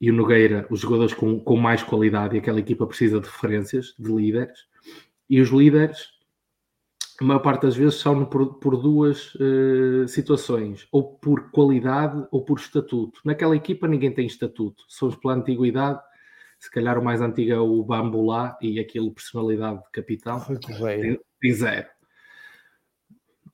[0.00, 3.94] e o Nogueira, os jogadores com, com mais qualidade, e aquela equipa precisa de referências,
[3.98, 4.66] de líderes,
[5.28, 6.08] e os líderes,
[7.20, 12.44] a maior parte das vezes, são por, por duas uh, situações, ou por qualidade ou
[12.44, 13.20] por estatuto.
[13.24, 16.00] Naquela equipa ninguém tem estatuto, somos pela antiguidade,
[16.58, 20.40] se calhar o mais antigo é o Bambu lá, e aquilo, personalidade de capitão,
[21.00, 21.95] tem, tem zero.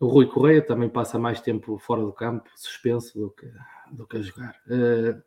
[0.03, 3.47] O Rui Correia também passa mais tempo fora do campo, suspenso, do que,
[3.93, 4.57] do que a jogar.
[4.67, 5.23] Uh,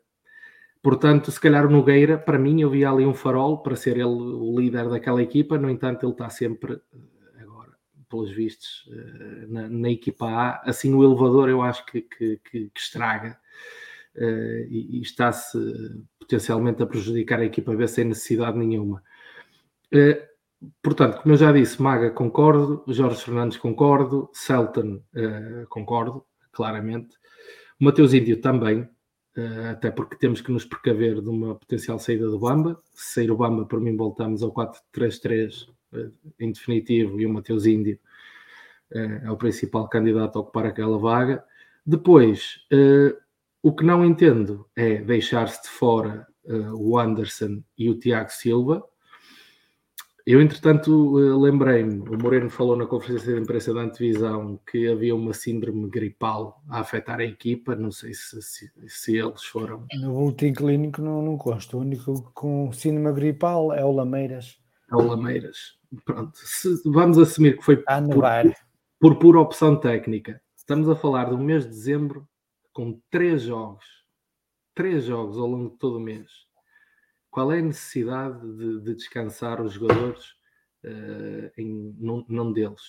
[0.86, 4.04] Portanto, se calhar o Nogueira, para mim, eu via ali um farol para ser ele
[4.04, 7.72] o líder daquela equipa, no entanto, ele está sempre, eh, agora,
[8.08, 10.62] pelos vistos, eh, na, na equipa A.
[10.62, 13.36] Assim, o elevador eu acho que, que, que, que estraga
[14.14, 15.58] uh, e, e está-se
[16.20, 19.02] potencialmente a prejudicar a equipa B sem necessidade nenhuma.
[19.92, 20.22] Uh,
[20.82, 27.16] portanto, como eu já disse, Maga concordo, Jorge Fernandes concordo, Celton uh, concordo, claramente,
[27.78, 28.88] Mateus Índio também,
[29.36, 32.80] Uh, até porque temos que nos precaver de uma potencial saída do Bamba.
[32.94, 37.32] Se sair o Bamba, por mim, voltamos ao 4-3-3 uh, eh, em definitivo e o
[37.32, 37.98] Mateus Índio
[38.88, 41.44] é o principal candidato a ocupar aquela vaga.
[41.84, 42.60] Depois,
[43.60, 46.24] o que não entendo é deixar-se de fora
[46.72, 48.84] o Anderson e o Tiago Silva,
[50.26, 55.14] eu, entretanto, eh, lembrei-me, o Moreno falou na conferência de imprensa da antevisão que havia
[55.14, 59.86] uma síndrome gripal a afetar a equipa, não sei se, se, se eles foram.
[60.00, 64.58] No boletim clínico não, não consta, o único com síndrome gripal é o Lameiras.
[64.90, 65.78] É o Lameiras.
[66.04, 68.56] Pronto, se, vamos assumir que foi por,
[68.98, 70.42] por pura opção técnica.
[70.56, 72.28] Estamos a falar do mês de dezembro
[72.72, 73.84] com três jogos,
[74.74, 76.45] três jogos ao longo de todo o mês
[77.36, 80.30] qual é a necessidade de, de descansar os jogadores
[80.82, 82.80] uh, em num, deles?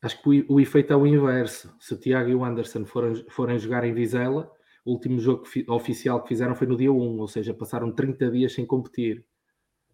[0.00, 1.76] Acho que o, o, efeito é o inverso.
[1.78, 4.50] Se o Tiago e o Anderson forem, forem jogar em Vizela,
[4.82, 8.54] o último jogo oficial que fizeram foi no dia 1, ou seja, passaram 30 dias
[8.54, 9.26] sem competir.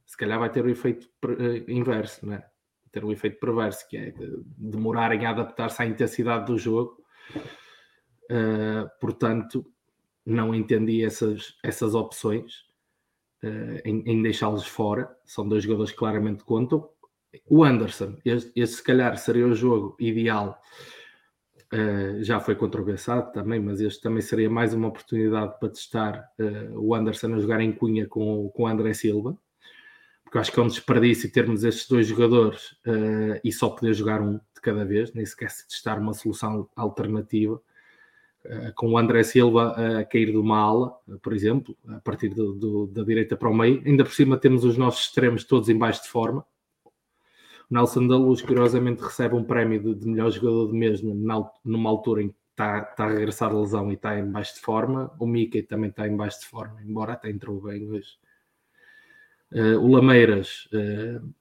[0.07, 2.49] Se calhar vai ter o efeito uh, inverso, não é?
[2.93, 7.03] Ter o efeito perverso, que é de demorarem a adaptar-se à intensidade do jogo.
[8.31, 9.67] Uh, portanto,
[10.25, 12.68] não entendi essas, essas opções
[13.43, 15.15] uh, em, em deixá-los fora.
[15.25, 16.89] São dois jogadores que claramente contam.
[17.47, 20.61] O Anderson, esse se calhar seria o jogo ideal.
[21.73, 26.81] Uh, já foi controversado também, mas este também seria mais uma oportunidade para testar uh,
[26.81, 29.37] o Anderson a jogar em cunha com, com o André Silva,
[30.25, 34.23] porque acho que é um desperdício termos estes dois jogadores uh, e só poder jogar
[34.23, 37.61] um de cada vez, nem sequer se testar uma solução alternativa.
[38.45, 42.55] Eh, com o André Silva a cair de uma ala, por exemplo, a partir do,
[42.55, 43.83] do, da direita para o meio.
[43.85, 46.47] Ainda por cima temos os nossos extremos todos em baixo de forma.
[47.71, 51.91] O Nelson da Luz, curiosamente, recebe um prémio de, de melhor jogador de mês numa
[51.91, 55.13] altura em que está, está a regressar da lesão e está em baixo de forma.
[55.19, 58.17] O Mickey também está em baixo de forma, embora até entrou bem hoje.
[59.53, 61.35] Uh, o Lameiras, uh,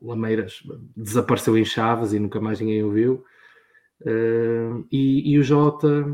[0.00, 0.62] Lameiras
[0.96, 3.24] desapareceu em Chaves e nunca mais ninguém o viu.
[4.00, 6.04] Uh, e, e, o Jota,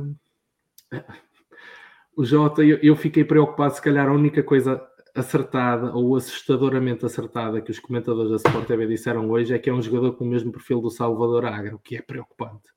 [2.17, 3.75] o Jota, eu, eu, fiquei preocupado.
[3.75, 4.81] Se calhar a única coisa
[5.15, 9.73] acertada ou assustadoramente acertada que os comentadores da Sport TV disseram hoje é que é
[9.73, 12.71] um jogador com o mesmo perfil do Salvador Agra, o que é preocupante.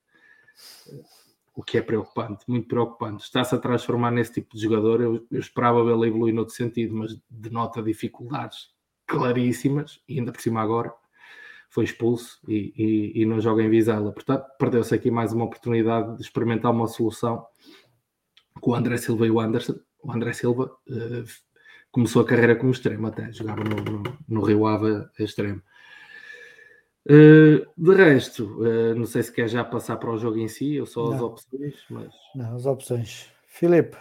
[1.56, 3.24] O que é preocupante, muito preocupante.
[3.24, 5.00] Está-se a transformar nesse tipo de jogador.
[5.00, 8.74] Eu, eu esperava vê-lo evoluir noutro sentido, mas denota dificuldades
[9.08, 10.92] claríssimas, ainda por cima agora
[11.70, 14.12] foi expulso e, e, e não joga em Vizela.
[14.12, 17.46] Portanto, perdeu-se aqui mais uma oportunidade de experimentar uma solução
[18.62, 19.76] com o André Silva e o Anderson.
[20.02, 21.24] O André Silva uh,
[21.92, 25.62] começou a carreira como extremo até, jogava no, no, no Rio Ave extremo.
[27.08, 30.80] Uh, de resto, uh, não sei se quer já passar para o jogo em si
[30.80, 31.14] ou só não.
[31.14, 32.14] as opções, mas...
[32.34, 33.32] Não, as opções.
[33.48, 33.96] Filipe,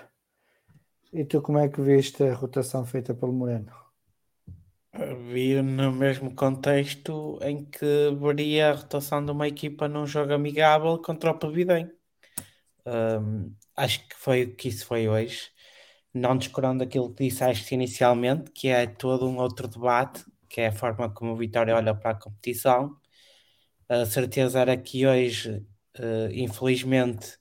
[1.13, 3.84] e tu como é que viste a rotação feita pelo Moreno?
[5.31, 10.99] Vi no mesmo contexto em que veria a rotação de uma equipa num jogo amigável
[10.99, 11.91] contra o Pavidem.
[12.87, 15.51] Um, acho que foi o que isso foi hoje.
[16.13, 20.73] Não descurando aquilo que disseste inicialmente, que é todo um outro debate, que é a
[20.73, 22.97] forma como o Vitória olha para a competição.
[23.89, 25.67] A certeza era que hoje,
[25.99, 27.37] uh, infelizmente,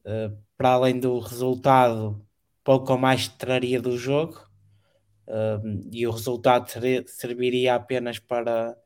[0.00, 2.26] uh, para além do resultado,
[2.64, 4.51] pouco mais traria do jogo
[5.90, 6.68] e o resultado
[7.06, 8.76] serviria apenas para,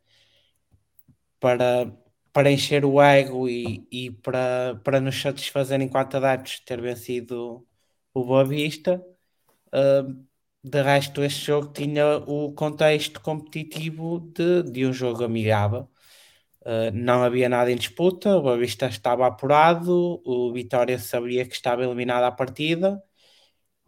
[1.40, 1.92] para
[2.36, 7.66] para encher o ego e, e para, para nos satisfazer enquanto adeptos ter vencido
[8.12, 9.02] o Boa Vista.
[9.68, 10.26] Uh,
[10.62, 15.88] de resto, este jogo tinha o contexto competitivo de, de um jogo amigável.
[16.62, 21.54] Uh, não havia nada em disputa, o Boa Vista estava apurado, o Vitória sabia que
[21.54, 23.02] estava eliminado à partida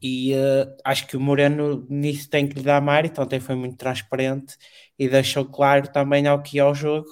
[0.00, 3.76] e uh, acho que o Moreno nisso tem que lhe dar mérito, ontem foi muito
[3.76, 4.56] transparente
[4.98, 7.08] e deixou claro também ao que ia ao jogo,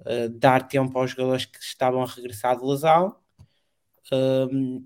[0.00, 3.16] uh, dar tempo aos jogadores que estavam a regressar de lesão,
[4.12, 4.84] uh,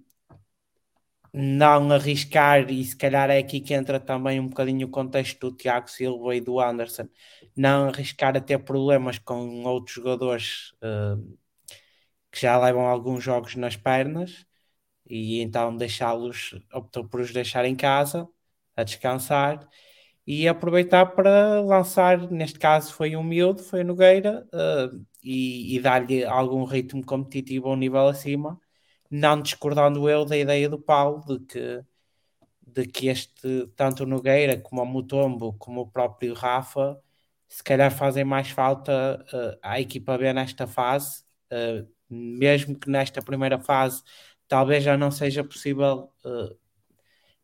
[1.32, 5.56] não arriscar, e se calhar é aqui que entra também um bocadinho o contexto do
[5.56, 7.08] Tiago Silva e do Anderson,
[7.56, 10.72] não arriscar a ter problemas com outros jogadores
[12.30, 14.47] que já levam alguns jogos nas pernas
[15.08, 18.28] e então deixá-los, optou por os deixar em casa
[18.76, 19.68] a descansar
[20.26, 25.80] e aproveitar para lançar, neste caso foi o Miúdo, foi o Nogueira, uh, e, e
[25.80, 28.60] dar-lhe algum ritmo competitivo a um nível acima,
[29.10, 31.84] não discordando eu da ideia do Paulo de que,
[32.66, 37.00] de que este, tanto o Nogueira como o Mutombo, como o próprio Rafa,
[37.48, 43.22] se calhar fazem mais falta uh, à equipa B nesta fase, uh, mesmo que nesta
[43.22, 44.02] primeira fase
[44.48, 46.58] talvez já não seja possível uh,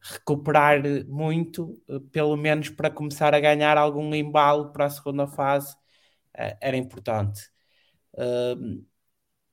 [0.01, 5.75] recuperar muito, uh, pelo menos para começar a ganhar algum embalo para a segunda fase,
[5.75, 7.43] uh, era importante.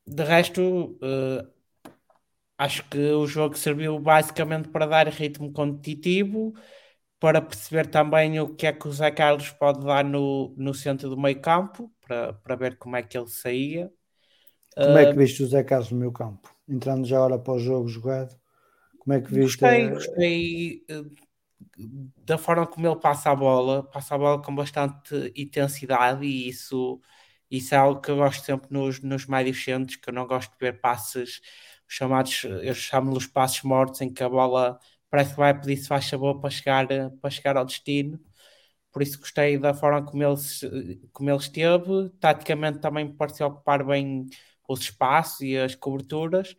[0.07, 0.97] de resto,
[2.57, 6.53] acho que o jogo serviu basicamente para dar ritmo competitivo,
[7.19, 11.09] para perceber também o que é que o Zé Carlos pode dar no, no centro
[11.09, 13.91] do meio campo, para, para ver como é que ele saía.
[14.75, 16.50] Como é que viste o Zé Carlos no meu campo?
[16.68, 18.36] Entrando já agora para o jogo jogado,
[18.99, 19.64] como é que viste?
[19.64, 19.89] Gostei, a...
[19.89, 21.03] gostei eh,
[22.26, 26.99] da forma como ele passa a bola, passa a bola com bastante intensidade e isso,
[27.49, 30.51] isso é algo que eu gosto sempre nos, nos médios centros, que eu não gosto
[30.51, 31.41] de ver passes
[31.88, 36.09] chamados, eu chamo-los passos mortos, em que a bola parece que vai pedir se faz
[36.09, 36.88] favor para chegar,
[37.22, 38.20] para chegar ao destino.
[38.91, 40.36] Por isso gostei da forma como ele,
[41.14, 42.09] como ele esteve.
[42.20, 44.28] Taticamente também me pareceu ocupar bem
[44.72, 46.55] os espaços e as coberturas.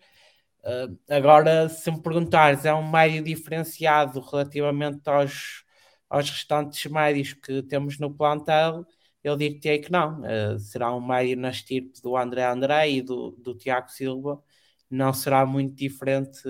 [0.65, 5.65] Uh, agora, se me perguntares, é um médio diferenciado relativamente aos,
[6.09, 8.87] aos restantes médios que temos no plantel,
[9.25, 10.21] eu diria que não.
[10.23, 14.43] Uh, será um médio na estirpe do André André e do, do Tiago Silva,
[14.91, 16.43] não será muito diferente,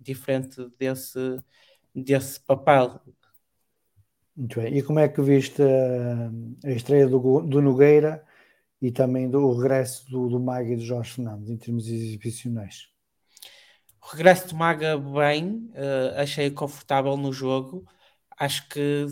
[0.00, 1.38] diferente desse,
[1.94, 3.00] desse papel.
[4.36, 4.76] Muito bem.
[4.76, 8.24] E como é que viste a, a estreia do, do Nogueira
[8.82, 12.88] e também do regresso do, do Maga e do Jorge Fernandes em termos exibicionais.
[14.02, 17.86] O regresso do Maga bem, uh, achei confortável no jogo.
[18.36, 19.06] Acho que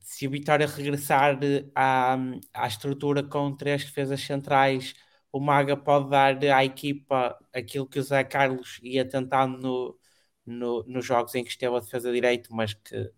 [0.00, 1.36] se o Vitória regressar
[1.74, 2.16] à,
[2.54, 4.94] à estrutura com três defesas centrais,
[5.32, 9.98] o Maga pode dar à equipa aquilo que o Zé Carlos ia tentando no,
[10.46, 13.10] no, nos jogos em que esteve a defesa direito, mas que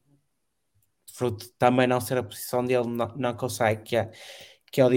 [1.13, 4.11] fruto também não ser a posição dele, não, não consegue, que é
[4.71, 4.91] que é o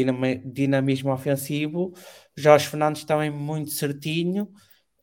[0.46, 1.94] dinamismo ofensivo.
[2.36, 4.52] Jorge Fernandes também muito certinho.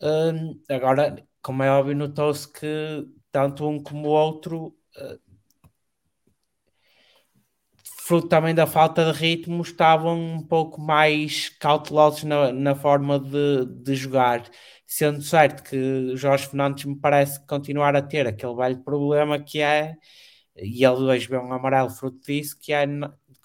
[0.02, 5.18] Uh, agora, como é óbvio, notou-se que tanto um como o outro, uh,
[8.06, 13.66] fruto também da falta de ritmo, estavam um pouco mais cautelosos na, na forma de,
[13.82, 14.48] de jogar.
[14.86, 19.96] Sendo certo que Jorge Fernandes me parece continuar a ter aquele velho problema que é,
[20.56, 22.86] e ele hoje vê um amarelo fruto disso, que é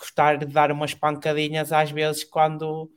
[0.03, 2.91] gostar de dar umas pancadinhas às vezes quando,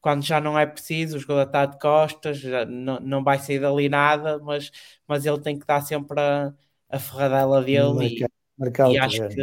[0.00, 3.88] quando já não é preciso, o jogador está de costas, não, não vai sair dali
[3.88, 4.70] nada, mas,
[5.06, 6.54] mas ele tem que dar sempre a,
[6.88, 8.28] a ferradela dele e,
[8.58, 9.40] marcar e acho, que,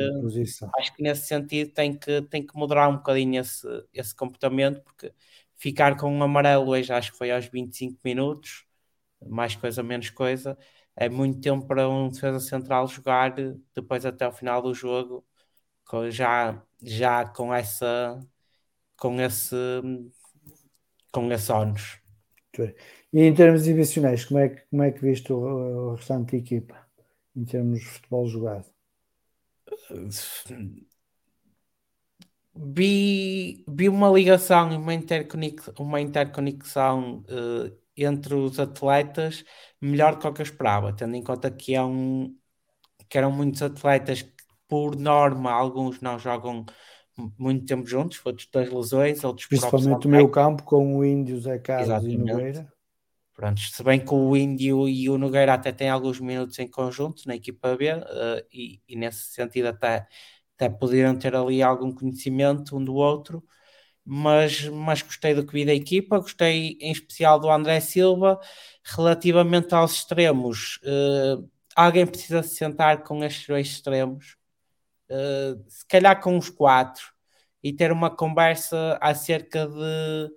[0.80, 5.14] acho que nesse sentido tem que, tem que moderar um bocadinho esse, esse comportamento, porque
[5.56, 8.66] ficar com um amarelo hoje acho que foi aos 25 minutos,
[9.28, 10.58] mais coisa, menos coisa,
[10.96, 13.34] é muito tempo para um defesa central jogar
[13.76, 15.26] depois até o final do jogo
[16.10, 18.20] já, já com essa
[18.98, 19.56] com esse
[21.12, 22.00] com esse ónus.
[23.14, 25.38] E em termos exibicionais, como é que, como é que viste o,
[25.92, 26.76] o restante equipa
[27.36, 28.66] em termos de futebol jogado?
[32.56, 39.44] Vi, vi uma ligação e uma, interconex, uma interconexão uh, entre os atletas
[39.82, 42.36] melhor do que eu esperava, tendo em conta que, é um,
[43.10, 44.24] que eram muitos atletas
[44.74, 46.66] por norma, alguns não jogam
[47.38, 51.60] muito tempo juntos, outros das lesões, outros Principalmente o meio campo com o Índio, Zé
[51.60, 52.16] Carlos Exatamente.
[52.16, 52.74] e Nogueira.
[53.36, 57.22] Pronto, se bem que o Índio e o Nogueira até têm alguns minutos em conjunto
[57.28, 58.04] na equipa B uh,
[58.52, 60.08] e, e, nesse sentido até,
[60.56, 63.44] até poderiam ter ali algum conhecimento um do outro.
[64.04, 68.40] mas, mas gostei do que vi da equipa, gostei em especial do André Silva.
[68.84, 74.36] Relativamente aos extremos, uh, alguém precisa se sentar com estes dois extremos,
[75.14, 77.14] uh, se calhar com os quatro,
[77.64, 80.32] e ter uma conversa acerca de,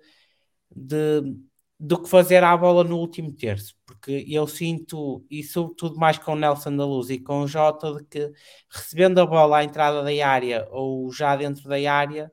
[0.75, 1.37] de
[1.79, 6.33] do que fazer à bola no último terço, porque eu sinto, e sobretudo mais com
[6.33, 8.31] o Nelson da Luz e com o Jota, de que
[8.69, 12.31] recebendo a bola à entrada da área ou já dentro da área,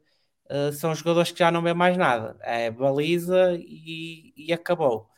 [0.51, 5.09] uh, são jogadores que já não vê mais nada, é baliza e, e acabou.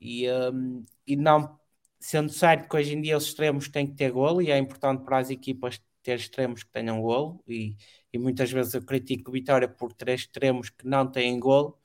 [0.00, 1.58] E, um, e não
[2.00, 5.04] sendo certo que hoje em dia os extremos têm que ter golo e é importante
[5.04, 7.76] para as equipas ter extremos que tenham golo e,
[8.12, 11.78] e muitas vezes eu critico o Vitória por ter extremos que não têm golo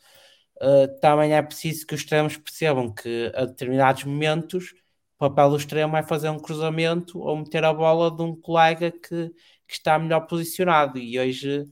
[0.61, 4.73] uh, também é preciso que os extremos percebam que a determinados momentos
[5.15, 8.91] o papel do extremo é fazer um cruzamento ou meter a bola de um colega
[8.91, 9.29] que,
[9.67, 10.99] que está melhor posicionado.
[10.99, 11.65] E hoje,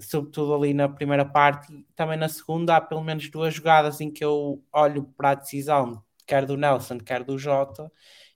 [0.00, 4.24] sobretudo ali na primeira parte, também na segunda, há pelo menos duas jogadas em que
[4.24, 7.90] eu olho para a decisão, quer do Nelson, quer do Jota,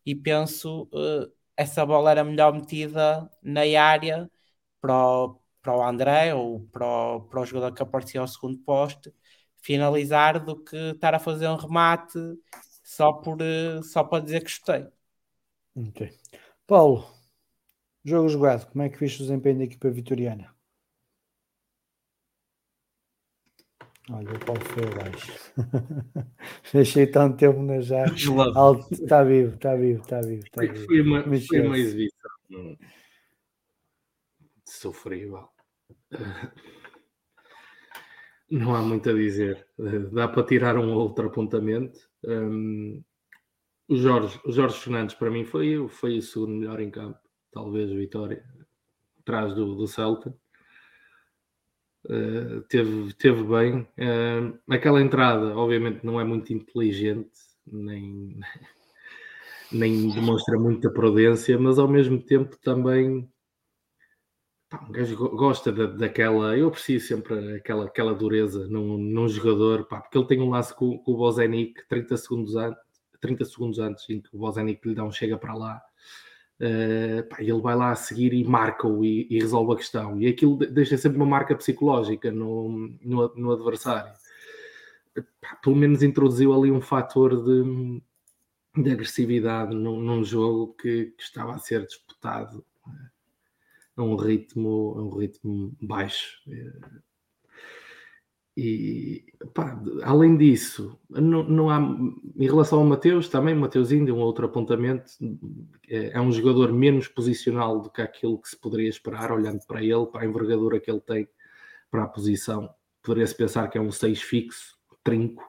[0.07, 4.31] e penso uh, essa bola era melhor metida na área
[4.81, 8.59] para o, para o André ou para o, para o jogador que aparecia ao segundo
[8.59, 9.13] poste
[9.63, 12.19] finalizar do que estar a fazer um remate
[12.83, 14.87] só, por, eh, só para dizer que gostei.
[16.67, 17.07] Paulo,
[18.05, 20.54] jogo jogado, como é que viste o desempenho da equipa vitoriana?
[24.11, 25.33] Olha, o Paulo foi abaixo.
[26.73, 28.05] Deixei tanto tempo na já.
[28.05, 30.45] Está vivo, está vivo, está vivo.
[30.51, 30.87] Tá vivo.
[30.87, 32.31] Foi, uma, foi uma exibição
[34.65, 35.49] sofrível.
[38.51, 39.67] Não há muito a dizer.
[40.13, 41.99] Dá para tirar um outro apontamento.
[42.23, 43.03] Um,
[43.89, 47.19] o, Jorge, o Jorge Fernandes, para mim, foi, foi o segundo melhor em campo.
[47.51, 48.45] Talvez Vitória,
[49.21, 50.37] atrás do, do Celta.
[52.05, 53.81] Uh, teve, teve bem.
[53.99, 57.31] Uh, aquela entrada, obviamente, não é muito inteligente,
[57.67, 58.39] nem,
[59.73, 63.29] nem demonstra muita prudência, mas ao mesmo tempo também
[64.89, 66.57] um gajo gosta da, daquela.
[66.57, 70.75] Eu aprecio sempre aquela, aquela dureza num, num jogador, pá, porque ele tem um laço
[70.75, 72.83] com, com o Bozenic 30 segundos, antes,
[73.21, 75.81] 30 segundos antes, em que o Bozenic lhe dá um chega para lá.
[76.65, 80.19] Uh, pá, ele vai lá a seguir e marca-o e, e, resolve a questão.
[80.19, 84.11] E aquilo deixa sempre uma marca psicológica no, no, no adversário.
[85.43, 88.01] Pá, pelo menos introduziu ali um fator de,
[88.83, 92.65] de agressividade num, num jogo que, que, estava a ser disputado
[93.97, 96.41] a um ritmo, a um ritmo baixo.
[98.57, 101.79] E pá, além disso, não, não, há
[102.37, 105.11] em relação ao Mateus, também o Mateuzinho deu um outro apontamento.
[105.89, 109.83] É, é, um jogador menos posicional do que aquilo que se poderia esperar, olhando para
[109.83, 111.29] ele, para a envergadura que ele tem
[111.91, 112.71] para a posição.
[113.03, 115.45] Poderia-se pensar que é um 6 fixo, trinco,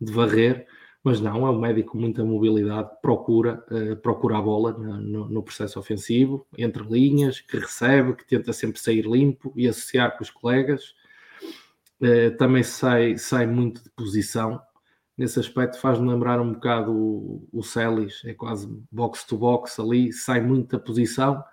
[0.00, 0.66] de varrer,
[1.02, 5.42] mas não, é um médico com muita mobilidade, procura, uh, procura a bola no, no,
[5.42, 10.30] processo ofensivo, entre linhas, que recebe, que tenta sempre sair limpo e associar com os
[10.30, 10.94] colegas.
[12.00, 14.60] Uh, também sai, sai muito de posição.
[15.16, 20.12] Nesse aspecto faz-me lembrar um bocado o, o Celis, é quase box to box ali,
[20.12, 21.44] sai muito da posição.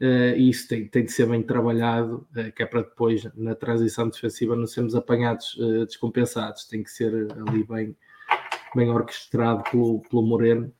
[0.00, 3.54] Uh, e isso tem, tem de ser bem trabalhado, uh, que é para depois, na
[3.54, 5.56] transição defensiva, não sermos apanhados
[5.86, 6.66] descompensados.
[6.66, 7.96] Tem que ser ali bem,
[8.74, 10.72] bem orquestrado pelo, pelo Moreno,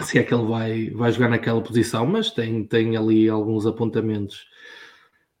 [0.00, 4.46] se é que ele vai, vai jogar naquela posição, mas tem, tem ali alguns apontamentos.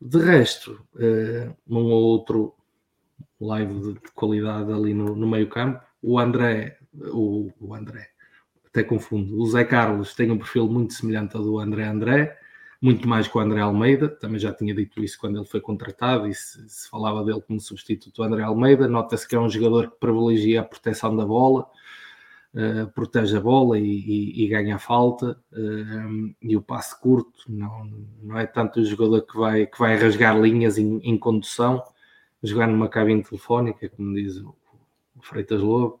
[0.04, 2.54] De resto, uh, um ou outro
[3.40, 5.80] live de, de qualidade ali no, no meio campo.
[6.02, 8.08] O André, o, o André,
[8.66, 12.36] até confundo, o Zé Carlos tem um perfil muito semelhante ao do André André,
[12.80, 16.26] muito mais com o André Almeida, também já tinha dito isso quando ele foi contratado
[16.26, 18.88] e se, se falava dele como substituto do André Almeida.
[18.88, 21.64] Nota-se que é um jogador que privilegia a proteção da bola,
[22.54, 27.44] uh, protege a bola e, e, e ganha a falta, uh, e o passe curto,
[27.48, 27.90] não,
[28.22, 31.82] não é tanto o jogador que vai, que vai rasgar linhas em, em condução,
[32.42, 34.54] jogar numa cabine telefónica, como diz o,
[35.20, 36.00] Freitas Lobo.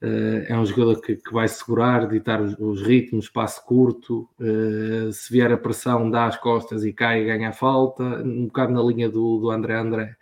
[0.00, 4.28] Uh, é um jogador que, que, vai segurar, ditar os, os ritmos, passe curto.
[4.38, 8.02] Uh, se vier a pressão, dá as costas e cai e ganha a falta.
[8.02, 10.16] Um bocado na linha do, do André André.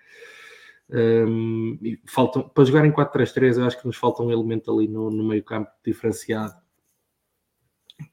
[0.89, 5.11] Um, faltam, para jogar em 4-3-3, eu acho que nos falta um elemento ali no,
[5.11, 6.55] no meio-campo diferenciado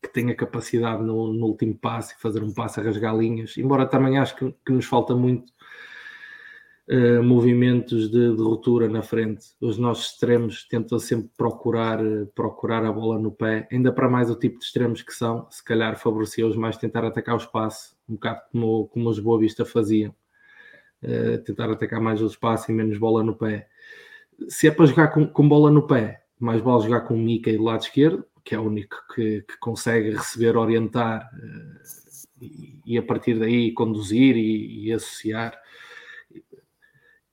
[0.01, 3.57] que tenha capacidade no, no, último passe e fazer um passe a rasgar linhas.
[3.57, 5.51] Embora também acho que, que nos falta muito
[6.87, 9.45] uh, movimentos de, de, ruptura na frente.
[9.59, 14.29] Os nossos extremos tentam sempre procurar, uh, procurar a bola no pé, ainda para mais
[14.29, 18.13] o tipo de extremos que são, se calhar favorecia-os mais tentar atacar o espaço, um
[18.13, 20.15] bocado como, como os Boa Vista faziam.
[21.03, 23.67] Uh, tentar atacar mais o espaço e menos bola no pé.
[24.47, 27.57] Se é para jogar com, com bola no pé, mais vale jogar com o Mickey
[27.57, 32.97] do lado esquerdo, que é o único que, que consegue receber, orientar uh, e, e,
[32.97, 35.57] a partir daí conduzir e, e associar.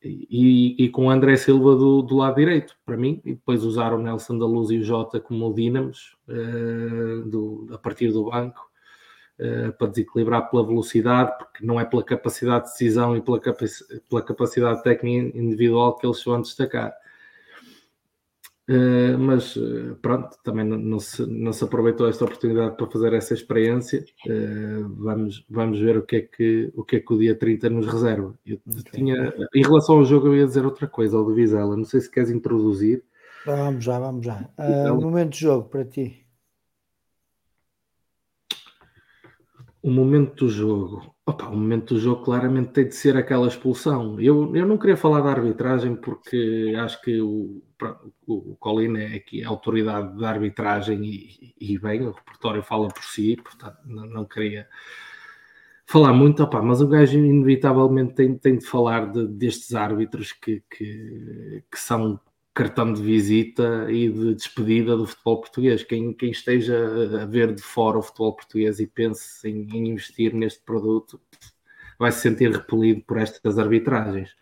[0.02, 3.92] E, e, com o André Silva do, do, lado direito, para mim, e depois usar
[3.92, 8.69] o Nelson da Luz e o Jota como dínamos uh, do, a partir do banco
[9.78, 13.70] para desequilibrar pela velocidade, porque não é pela capacidade de decisão e pela, capac
[14.08, 16.92] pela capacidade técnica individual que eles vão destacar.
[18.70, 23.12] Uh, mas uh, pronto, também não, não, se, não se aproveitou esta oportunidade para fazer
[23.14, 24.04] essa experiência.
[24.24, 27.68] Uh, vamos, vamos ver o que, é que, o que é que o dia 30
[27.68, 28.32] nos reserva.
[28.46, 28.92] Eu okay.
[28.92, 31.76] tinha, em relação ao jogo, eu ia dizer outra coisa, ao do Vizela.
[31.76, 33.02] Não sei se queres introduzir.
[33.44, 34.48] Vamos já, vamos já.
[34.56, 36.24] Uh, momento de jogo para ti.
[39.82, 41.14] O momento do jogo.
[41.24, 44.20] Opa, o momento do jogo claramente tem de ser aquela expulsão.
[44.20, 47.62] Eu, eu não queria falar da arbitragem porque acho que o,
[48.26, 53.04] o Colin é aqui a autoridade da arbitragem e, e bem, o repertório fala por
[53.04, 54.68] si, portanto não, não queria
[55.86, 60.62] falar muito, opa, mas o gajo inevitavelmente tem, tem de falar de, destes árbitros que,
[60.70, 62.20] que, que são
[62.60, 65.82] cartão de visita e de despedida do futebol português.
[65.82, 70.34] Quem, quem esteja a ver de fora o futebol português e pense em, em investir
[70.34, 71.18] neste produto
[71.98, 74.36] vai se sentir repelido por estas arbitragens.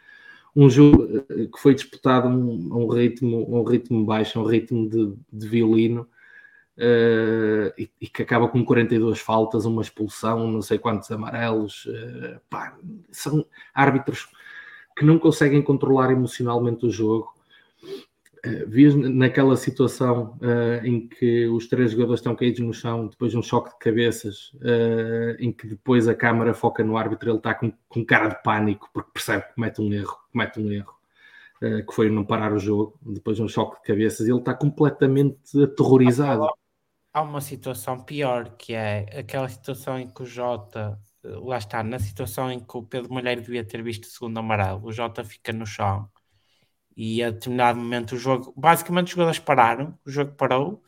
[0.54, 4.88] Um jogo eh, que foi disputado a um, um, ritmo, um ritmo baixo, um ritmo
[4.88, 6.02] de, de violino,
[6.76, 11.86] uh, e, e, que acaba com 42 faltas, uma expulsão, não sei quantos amarelos.
[11.86, 12.76] Uh, pá,
[13.12, 14.28] são árbitros
[14.96, 17.38] que não conseguem controlar emocionalmente o jogo
[18.66, 23.38] vias naquela situação uh, em que os três jogadores estão caídos no chão depois de
[23.38, 27.54] um choque de cabeças, uh, em que depois a câmara foca no árbitro, ele está
[27.54, 30.94] com, com cara de pânico porque percebe que comete um erro, comete um erro,
[31.62, 34.54] uh, que foi não parar o jogo depois de um choque de cabeças, ele está
[34.54, 36.48] completamente aterrorizado.
[37.12, 41.98] Há uma situação pior, que é aquela situação em que o Jota, lá está, na
[41.98, 45.52] situação em que o Pedro Malheiro devia ter visto o segundo amarelo, o Jota fica
[45.52, 46.08] no chão
[46.98, 50.82] e a determinado momento o jogo, basicamente os jogadores pararam, o jogo parou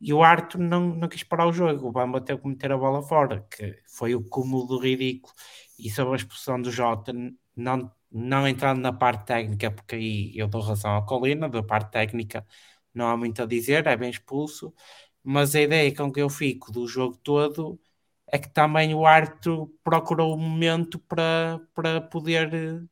[0.00, 1.88] e o Arthur não, não quis parar o jogo.
[1.88, 5.32] O Bamba teve que meter a bola fora, que foi o cúmulo do ridículo.
[5.78, 7.12] E sobre a expulsão do Jota,
[7.56, 11.90] não, não entrando na parte técnica, porque aí eu dou razão à Colina, da parte
[11.92, 12.46] técnica
[12.94, 14.74] não há muito a dizer, é bem expulso.
[15.22, 17.80] Mas a ideia com que eu fico do jogo todo
[18.26, 22.86] é que também o Arthur procurou o momento para, para poder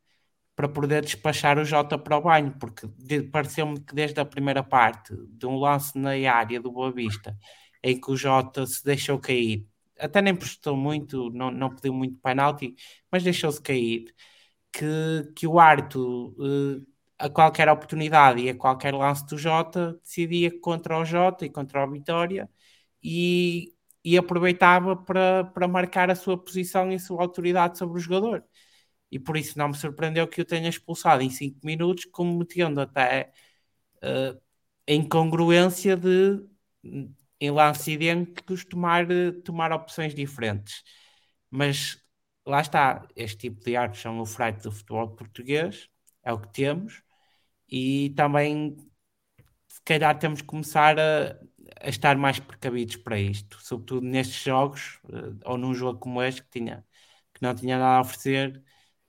[0.62, 2.86] para poder despachar o Jota para o banho, porque
[3.32, 7.36] pareceu-me que desde a primeira parte, de um lance na área do Boa Vista,
[7.82, 9.66] em que o Jota se deixou cair,
[9.98, 12.76] até nem prestou muito, não, não pediu muito penalti,
[13.10, 14.14] mas deixou-se cair,
[14.72, 16.82] que, que o Arto, eh,
[17.18, 21.84] a qualquer oportunidade e a qualquer lance do Jota, decidia contra o Jota e contra
[21.84, 22.48] o Vitória,
[23.02, 28.00] e, e aproveitava para, para marcar a sua posição e a sua autoridade sobre o
[28.00, 28.44] jogador
[29.12, 33.30] e por isso não me surpreendeu que o tenha expulsado em 5 minutos, cometendo até
[34.02, 34.40] uh,
[34.88, 36.42] a incongruência de,
[37.40, 39.06] em lance idênticos, tomar,
[39.44, 40.82] tomar opções diferentes.
[41.50, 42.02] Mas
[42.46, 45.88] lá está, este tipo de artes são o frete do futebol português,
[46.24, 47.02] é o que temos,
[47.68, 48.76] e também
[49.68, 51.38] se calhar temos que começar a,
[51.82, 56.42] a estar mais precavidos para isto, sobretudo nestes jogos, uh, ou num jogo como este
[56.42, 56.84] que, tinha,
[57.34, 58.62] que não tinha nada a oferecer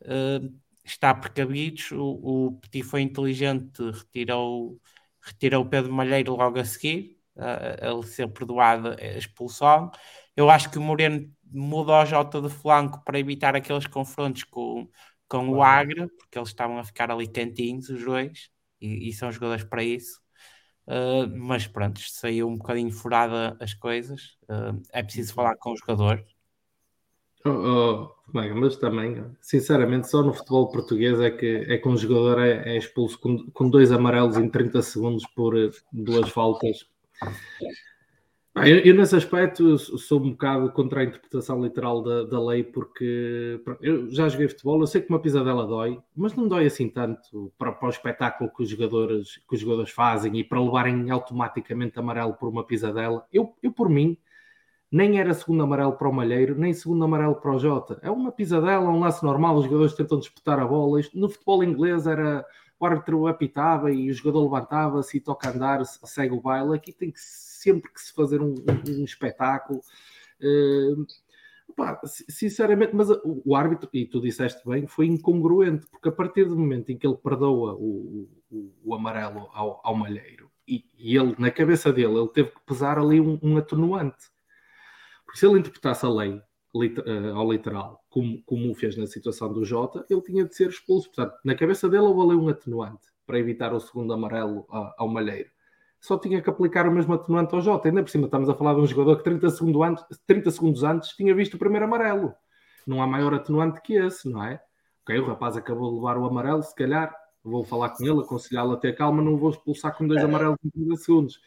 [0.03, 1.91] uh, está precavidos.
[1.91, 4.79] O, o Petit foi inteligente, retirou,
[5.21, 9.91] retirou o Pedro Malheiro logo a seguir, uh, ele ser perdoado a expulsão.
[10.35, 14.89] Eu acho que o Moreno mudou a Jota de flanco para evitar aqueles confrontos com,
[15.27, 18.49] com o Agra, porque eles estavam a ficar ali cantinhos, os dois,
[18.81, 20.21] e, e são jogadores para isso.
[20.85, 24.37] Uh, mas pronto, saiu um bocadinho furada as coisas.
[24.43, 25.35] Uh, é preciso uhum.
[25.35, 26.25] falar com o jogador.
[27.45, 32.41] Oh, oh, mas também, sinceramente, só no futebol português é que, é que um jogador
[32.41, 36.87] é, é expulso com, com, dois amarelos em 30 segundos por eh, duas faltas.
[38.55, 43.59] Eu, eu, nesse aspecto sou um bocado contra a interpretação literal da, da lei, porque
[43.81, 47.51] eu já joguei futebol, eu sei que uma pisadela dói, mas não dói assim tanto
[47.57, 51.97] para, para o espetáculo que os, jogadores, que os jogadores fazem e para levarem automaticamente
[51.97, 53.25] amarelo por uma pisadela.
[53.33, 54.15] Eu, eu por mim,
[54.93, 57.99] nem era segundo amarelo para o Malheiro, nem segundo amarelo para o Jota.
[58.03, 60.99] É uma pisadela, um lance normal, os jogadores tentam disputar a bola.
[60.99, 62.45] Isto, no futebol inglês era
[62.79, 66.75] o árbitro apitava e o jogador levantava-se e toca andar, segue o baile.
[66.75, 69.81] Aqui tem que sempre que se fazer um, um, um espetáculo.
[70.39, 71.07] Uh,
[71.75, 76.55] Pá, sinceramente, mas o árbitro, e tu disseste bem, foi incongruente, porque a partir do
[76.55, 81.35] momento em que ele perdoa o, o, o amarelo ao, ao Malheiro, e, e, ele,
[81.39, 84.32] na cabeça dele, ele teve que pesar ali um, um atenuante.
[85.33, 86.39] Porque se ele interpretasse a lei
[86.75, 90.69] uh, ao literal, como, como o fez na situação do Jota, ele tinha de ser
[90.69, 91.11] expulso.
[91.11, 95.49] Portanto, na cabeça dele houve ali um atenuante para evitar o segundo amarelo ao Malheiro
[95.99, 97.87] só tinha que aplicar o mesmo atenuante ao Jota.
[97.87, 100.83] Ainda por cima estamos a falar de um jogador que 30 segundos antes, 30 segundos
[100.83, 102.35] antes tinha visto o primeiro amarelo.
[102.85, 104.61] Não há maior atenuante que esse, não é?
[105.01, 108.73] Ok, o rapaz acabou de levar o amarelo, se calhar vou falar com ele, aconselhá-lo
[108.73, 110.25] a ter calma, não vou expulsar com dois é.
[110.25, 111.39] amarelos em 30 segundos.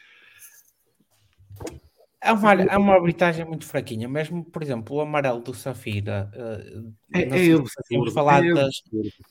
[2.20, 6.30] É uma, é uma arbitragem muito fraquinha, mesmo, por exemplo, o amarelo do Safira.
[6.34, 8.82] Uh, é, é absurdo, falar é das,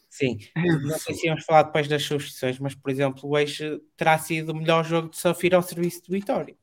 [0.07, 4.17] sim, é não sei se íamos falar depois das substituições, mas, por exemplo, hoje terá
[4.17, 6.55] sido o melhor jogo de Safira ao serviço de Vitória.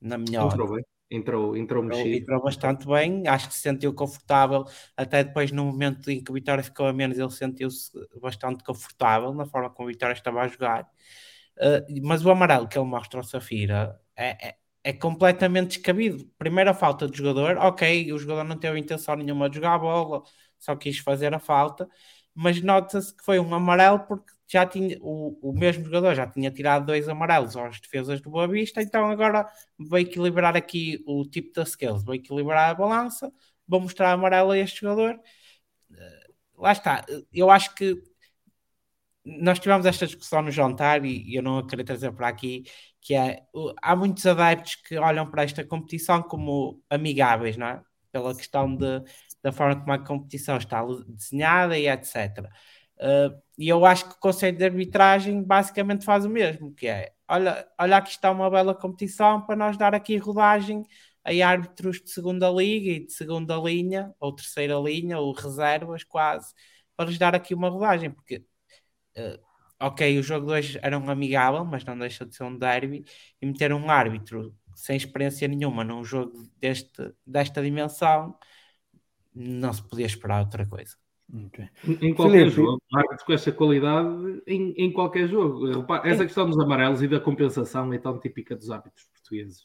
[0.00, 0.76] Na minha entrou hora.
[0.76, 0.84] Bem.
[1.12, 2.16] Entrou, entrou mexido.
[2.16, 4.64] Entrou bastante bem, acho que se sentiu confortável,
[4.96, 7.90] até depois no momento em que o Vitória ficou a menos, ele sentiu-se
[8.22, 10.88] bastante confortável na forma como o Vitória estava a jogar.
[11.58, 16.26] Uh, mas o amarelo que ele mostra ao Safira é, é completamente descabido.
[16.38, 20.22] Primeira falta de jogador, ok, o jogador não teve intenção nenhuma de jogar a bola,
[20.58, 21.88] só quis fazer a falta,
[22.34, 26.50] mas nota-se que foi um amarelo porque já tinha o, o mesmo jogador já tinha
[26.50, 29.46] tirado dois amarelos às defesas do Boa Vista, então agora
[29.78, 33.32] vai equilibrar aqui o tipo de skills, vai equilibrar a balança,
[33.66, 35.20] vou mostrar amarelo a este jogador.
[35.92, 36.26] Eh,
[36.56, 37.96] lá está, eu acho que
[39.24, 42.64] nós tivemos esta discussão no jantar e eu não a querer trazer para aqui,
[43.00, 43.42] que é
[43.82, 47.82] há muitos adeptos que olham para esta competição como amigáveis, não é?
[48.12, 49.02] Pela questão de,
[49.42, 52.46] da forma como a competição está desenhada e etc.
[52.96, 57.12] Uh, e eu acho que o Conselho de Arbitragem basicamente faz o mesmo, que é
[57.28, 60.82] olha, olha aqui está uma bela competição para nós dar aqui rodagem
[61.24, 66.52] a árbitros de segunda liga e de segunda linha, ou terceira linha, ou reservas quase,
[66.96, 68.44] para lhes dar aqui uma rodagem, porque
[69.20, 69.40] uh,
[69.80, 73.04] ok, o jogo de hoje era um amigável, mas não deixa de ser um derby,
[73.40, 78.34] e meter um árbitro sem experiência nenhuma num jogo deste, desta dimensão,
[79.34, 80.96] não se podia esperar outra coisa.
[81.46, 81.68] Okay.
[82.00, 82.56] Em qualquer Felipe.
[82.56, 85.80] jogo, um árbitro com essa qualidade, em, em qualquer jogo.
[85.80, 89.62] Repara, essa questão dos amarelos e da compensação é tão típica dos árbitros portugueses.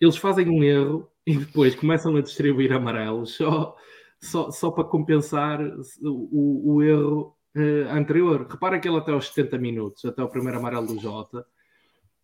[0.00, 3.74] Eles fazem um erro e depois começam a distribuir amarelos só,
[4.20, 5.60] só, só para compensar
[6.00, 8.46] o, o erro uh, anterior.
[8.48, 11.46] Repara que ele até aos 70 minutos, até o primeiro amarelo do Jota,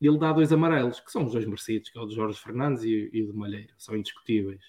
[0.00, 2.82] ele dá dois amarelos, que são os dois merecidos, que é o de Jorge Fernandes
[2.84, 4.62] e, e o de Malheiro, são indiscutíveis.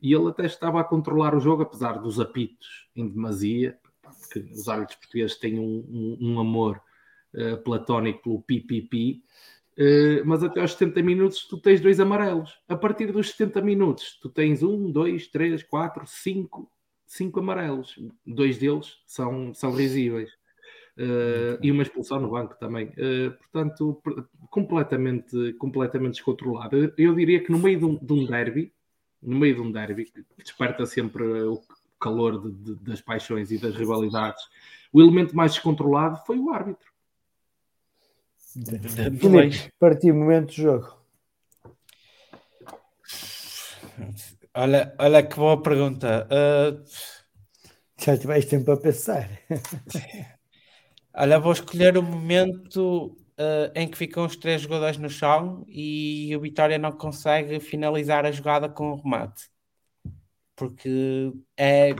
[0.00, 4.68] E ele até estava a controlar o jogo, apesar dos apitos em demasia, porque os
[4.68, 6.80] árbitros portugueses têm um, um, um amor
[7.34, 9.22] uh, platónico pelo pipipi,
[9.78, 12.58] uh, mas até aos 70 minutos tu tens dois amarelos.
[12.68, 16.70] A partir dos 70 minutos tu tens um, dois, três, quatro, cinco
[17.14, 17.96] cinco amarelos,
[18.26, 20.30] dois deles são, são risíveis.
[20.96, 22.86] Uh, e uma expulsão no banco também.
[22.88, 24.00] Uh, portanto,
[24.50, 26.92] completamente, completamente descontrolado.
[26.96, 28.72] Eu diria que no meio de um, de um derby,
[29.22, 31.60] no meio de um derby, que desperta sempre o
[32.00, 34.42] calor de, de, das paixões e das rivalidades,
[34.92, 36.92] o elemento mais descontrolado foi o árbitro.
[39.18, 40.96] Felipe, partir momento de jogo.
[44.56, 46.28] Olha, olha que boa pergunta.
[46.30, 46.84] Uh...
[47.98, 49.28] Já tiveste tempo a pensar.
[51.12, 56.34] olha, vou escolher o momento uh, em que ficam os três jogadores no chão e
[56.36, 59.48] o Vitória não consegue finalizar a jogada com o remate.
[60.54, 61.90] Porque é,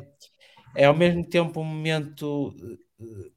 [0.77, 2.55] é ao mesmo tempo um momento.
[3.01, 3.33] Uh,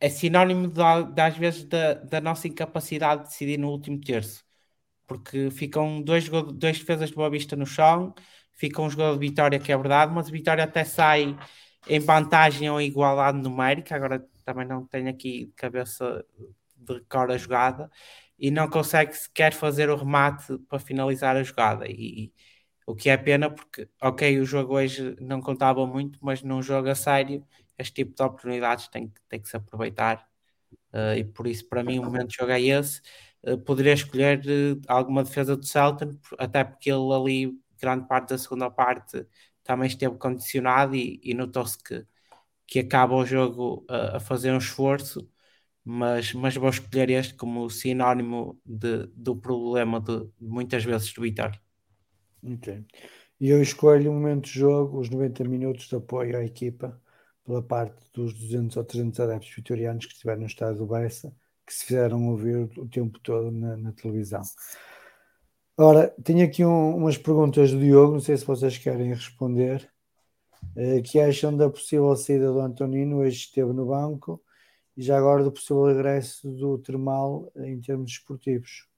[0.00, 4.47] é sinónimo de, de, às vezes da, da nossa incapacidade de decidir no último terço
[5.08, 8.14] porque ficam dois, dois defesas de Boa Vista no chão,
[8.52, 11.36] fica um jogador de Vitória que é verdade, mas o Vitória até sai
[11.88, 16.24] em vantagem ou igualdade numérica, agora também não tenho aqui de cabeça
[16.76, 17.90] de recorde a jogada,
[18.38, 22.30] e não consegue sequer fazer o remate para finalizar a jogada, e
[22.86, 26.88] o que é pena porque, ok, o jogo hoje não contava muito, mas num jogo
[26.88, 27.44] a sério,
[27.78, 30.26] este tipo de oportunidades tem, tem que se aproveitar,
[30.92, 33.00] uh, e por isso para mim o momento de jogo é esse,
[33.64, 38.70] poderia escolher uh, alguma defesa do Celtic, até porque ele ali, grande parte da segunda
[38.70, 39.26] parte,
[39.62, 42.06] também esteve condicionado e, e notou-se que,
[42.66, 45.28] que acaba o jogo uh, a fazer um esforço,
[45.84, 51.22] mas, mas vou escolher este como sinónimo de, do problema de, de muitas vezes do
[51.22, 51.60] Vitória.
[52.42, 52.84] Ok.
[53.40, 57.00] E eu escolho o momento de jogo, os 90 minutos de apoio à equipa,
[57.44, 61.32] pela parte dos 200 ou 300 adeptos vitorianos que estiveram no estado do Bessa
[61.68, 64.40] que se fizeram ouvir o tempo todo na, na televisão.
[65.76, 69.88] Ora, tenho aqui um, umas perguntas do Diogo, não sei se vocês querem responder.
[70.74, 74.42] Uh, que acham da possível saída do Antonino, hoje esteve no banco,
[74.96, 78.88] e já agora do possível regresso do Termal em termos esportivos?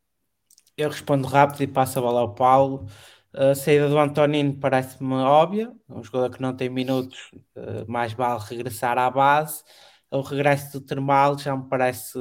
[0.77, 2.87] Eu respondo rápido e passo a bola ao Paulo.
[3.35, 8.41] A saída do Antonino parece-me óbvia, um jogador que não tem minutos, uh, mais vale
[8.49, 9.63] regressar à base.
[10.11, 12.19] O regresso do Termal já me parece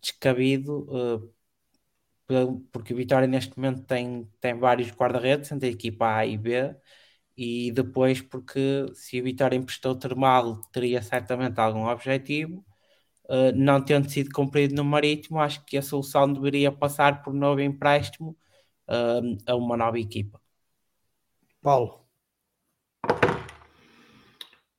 [0.00, 1.34] descabido, uh,
[2.72, 6.74] porque o Vitória neste momento tem, tem vários guarda-redes entre a equipa A e B,
[7.36, 12.64] e depois porque se o Vitória emprestou Termal teria certamente algum objetivo,
[13.24, 17.60] uh, não tendo sido cumprido no Marítimo, acho que a solução deveria passar por novo
[17.60, 18.36] empréstimo
[18.88, 20.40] uh, a uma nova equipa.
[21.60, 22.03] Paulo.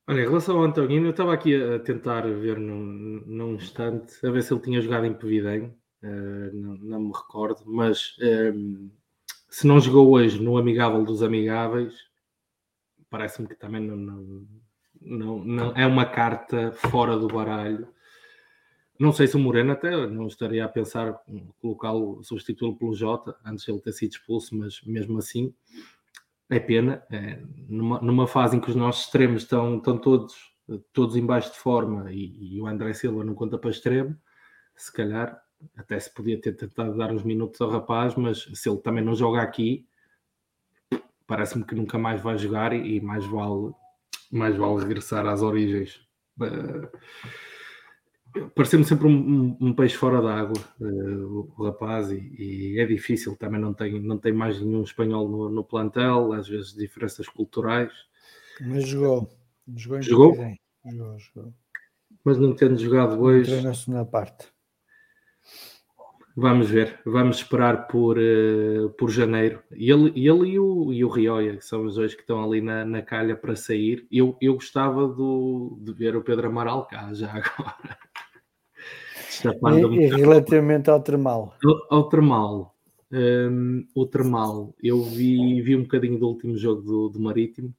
[0.08, 4.30] Olha, em relação ao Antonino, eu estava aqui a tentar ver num, num instante, a
[4.30, 8.16] ver se ele tinha jogado em Pevidem, uh, não, não, me recordo, mas
[8.54, 8.92] um,
[9.50, 11.96] se não jogou hoje no Amigável dos Amigáveis,
[13.10, 14.48] parece-me que também não, não,
[15.02, 17.88] não, não, é uma carta fora do baralho.
[19.00, 21.20] Não sei se o Moreno até não estaria a pensar
[21.60, 25.52] colocá-lo, substituí-lo pelo Jota, antes de ele ter sido expulso, mas mesmo assim
[26.50, 27.04] é pena.
[27.12, 30.36] É, numa, numa fase em que os nossos extremos estão, estão todos,
[30.94, 34.16] todos em baixo de forma e, e o André Silva não conta para extremo,
[34.76, 35.42] se calhar
[35.76, 39.16] até se podia ter tentado dar uns minutos ao rapaz, mas se ele também não
[39.16, 39.88] joga aqui,
[41.26, 43.74] parece-me que nunca mais vai jogar e, e mais vale
[44.32, 46.02] mais vale regressar às origens.
[46.40, 46.90] Uh,
[48.54, 53.36] Pareceu-me sempre um, um, um, peixe fora d'água, uh, o, rapaz, e, e, é difícil,
[53.38, 57.92] também não tem, não tem mais nenhum espanhol no, no plantel, às vezes diferenças culturais.
[58.62, 59.30] Mas jogou.
[59.76, 60.02] Jogou?
[60.02, 60.36] Jogou?
[60.86, 61.54] jogou, jogou.
[62.24, 63.52] Mas não tendo jogado hoje.
[63.52, 64.48] Entrou na segunda parte.
[66.38, 69.64] Vamos ver, vamos esperar por, uh, por janeiro.
[69.72, 72.84] Ele, ele e, o, e o Rioia, que são os dois que estão ali na,
[72.84, 74.06] na calha para sair.
[74.12, 77.98] Eu, eu gostava do, de ver o Pedro Amaral cá já agora.
[79.94, 81.56] E, relativamente ao termal?
[81.64, 82.76] Ao, ao termal.
[83.12, 87.74] Um, o termal, eu vi, vi um bocadinho do último jogo do, do Marítimo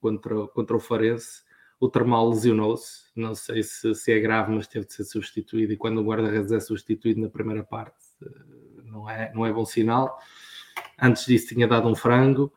[0.00, 1.42] contra, contra o Farense.
[1.80, 5.72] O termal lesionou-se, não sei se, se é grave, mas teve de ser substituído.
[5.72, 8.28] E quando o guarda-redes é substituído na primeira parte, eh,
[8.84, 10.18] não é, não é bom sinal.
[11.00, 12.52] Antes disso, tinha dado um frango.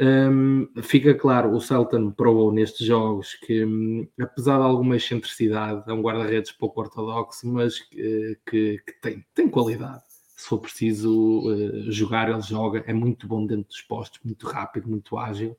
[0.00, 5.92] Um, fica claro, o Celton provou nestes jogos que, um, apesar de alguma excentricidade, é
[5.92, 10.02] um guarda-redes pouco ortodoxo, mas que, que, que, tem, tem qualidade.
[10.36, 14.88] Se for preciso uh, jogar, ele joga, é muito bom dentro dos postos, muito rápido,
[14.88, 15.56] muito ágil.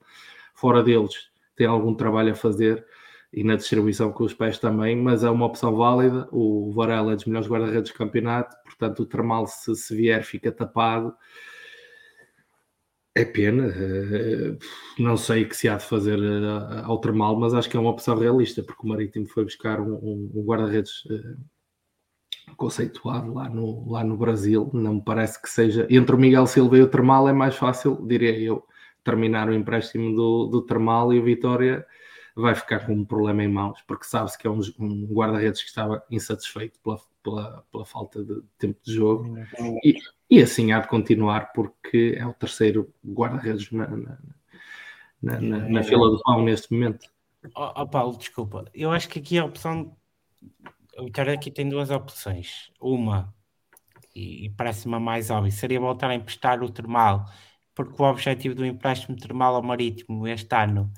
[0.55, 2.85] Fora deles, tem algum trabalho a fazer
[3.33, 6.29] e na distribuição com os pés também, mas é uma opção válida.
[6.31, 10.49] O Varela é dos melhores guarda-redes do campeonato, portanto, o Termal, se, se vier, fica
[10.49, 11.13] tapado.
[13.19, 14.57] É pena, eh,
[14.97, 17.79] não sei o que se há de fazer eh, ao termal, mas acho que é
[17.79, 21.35] uma opção realista, porque o Marítimo foi buscar um, um guarda-redes eh,
[22.55, 24.69] conceituado lá no, lá no Brasil.
[24.73, 25.85] Não me parece que seja.
[25.89, 28.63] Entre o Miguel Silva e o Termal é mais fácil, diria eu,
[29.03, 31.85] terminar o empréstimo do, do Termal e o Vitória
[32.37, 35.67] vai ficar com um problema em mãos, porque sabe-se que é um, um guarda-redes que
[35.67, 36.97] estava insatisfeito pela,
[37.29, 39.37] pela, pela falta de tempo de jogo.
[39.83, 39.97] E,
[40.29, 44.17] e assim há de continuar, porque é o terceiro guarda-redes na, na,
[45.21, 47.07] na, na, na fila do pão neste momento.
[47.55, 48.65] Oh, oh, Paulo, desculpa.
[48.73, 49.95] Eu acho que aqui a opção.
[50.97, 52.71] O Vitória aqui tem duas opções.
[52.81, 53.33] Uma,
[54.13, 57.25] e, e parece-me a mais óbvia, seria voltar a emprestar o termal,
[57.79, 60.91] porque o objetivo do empréstimo termal ao marítimo este ano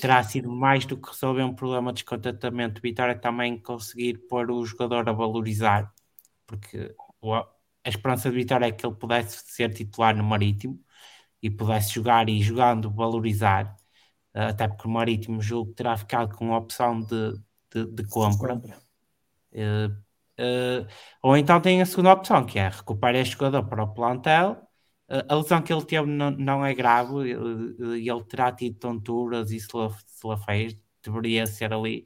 [0.00, 2.80] terá sido mais do que resolver um problema de descontentamento.
[2.80, 5.92] Vitória também conseguir pôr o jogador a valorizar,
[6.46, 6.94] porque
[7.84, 10.80] a esperança de Vitória é que ele pudesse ser titular no Marítimo
[11.42, 13.76] e pudesse jogar e jogando valorizar,
[14.32, 17.34] eh, até porque o Marítimo julgo terá ficado com a opção de,
[17.74, 18.54] de, de compra.
[19.52, 19.92] Uh,
[20.40, 20.86] uh,
[21.22, 24.71] ou então tem a segunda opção, que é recuperar este jogador para o plantel.
[25.28, 29.58] A lesão que ele teve não, não é grave, ele, ele terá tido tonturas e
[30.46, 32.04] fez deveria ser ali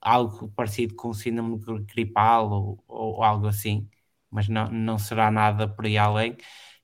[0.00, 3.88] algo parecido com síndrome gripal ou, ou algo assim
[4.30, 6.32] mas não, não será nada por aí além.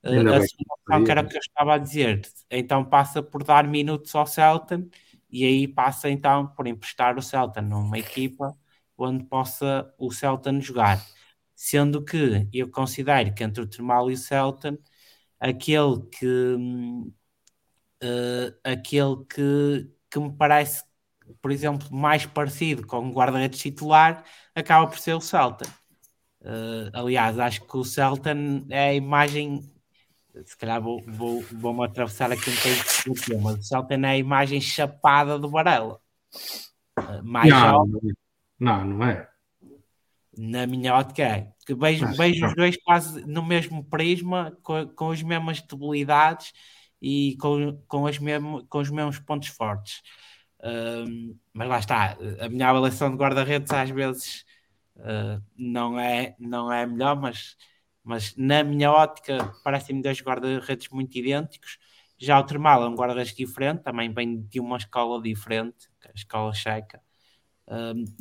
[0.03, 2.21] Uh, a segunda que era o que eu estava a dizer,
[2.51, 4.85] então passa por dar minutos ao Celta
[5.31, 8.55] e aí passa então por emprestar o Celta numa equipa
[8.97, 11.03] onde possa o Celta jogar.
[11.55, 14.79] Sendo que eu considero que entre o Termal e o Celta,
[15.41, 16.57] aquele que
[18.03, 20.85] uh, aquele que, que me parece,
[21.41, 24.25] por exemplo, mais parecido com o guarda-redes titular,
[24.55, 25.67] acaba por ser o Celta.
[26.41, 28.35] Uh, aliás, acho que o Celta
[28.71, 29.75] é a imagem
[30.45, 33.53] se calhar vou, vou, vou-me atravessar aqui um bocadinho do tema.
[33.53, 36.01] O Celta é a imagem chapada do Varela.
[37.23, 37.87] Mais não,
[38.59, 39.29] não, não é.
[40.37, 41.54] Na minha ótica é.
[41.67, 46.53] Que vejo, vejo os dois quase no mesmo prisma, com, com as mesmas debilidades
[47.01, 50.03] e com, com, as mesmo, com os mesmos pontos fortes.
[51.53, 54.45] Mas lá está, a minha avaliação de guarda-redes às vezes
[54.97, 57.57] uh, não, é, não é melhor, mas,
[58.03, 61.79] mas na minha ótica parecem-me dois guarda-redes muito idênticos.
[62.19, 66.13] Já o Termal é um guarda-redes diferente, também vem de uma escola diferente, é a
[66.15, 67.01] escola checa.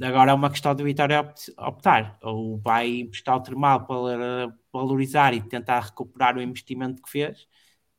[0.02, 5.42] Agora é uma questão de Vitória optar, ou vai emprestar o Termal para valorizar e
[5.42, 7.48] tentar recuperar o investimento que fez,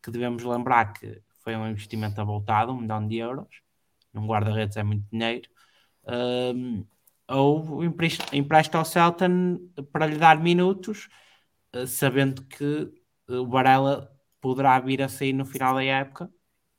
[0.03, 3.62] que devemos lembrar que foi um investimento avultado, um milhão de euros,
[4.12, 5.49] num guarda-redes é muito dinheiro,
[6.07, 6.86] um,
[7.28, 9.59] ou empresta ao Celtan
[9.92, 11.09] para lhe dar minutos,
[11.74, 12.90] uh, sabendo que
[13.28, 16.30] o Varela poderá vir a sair no final da época,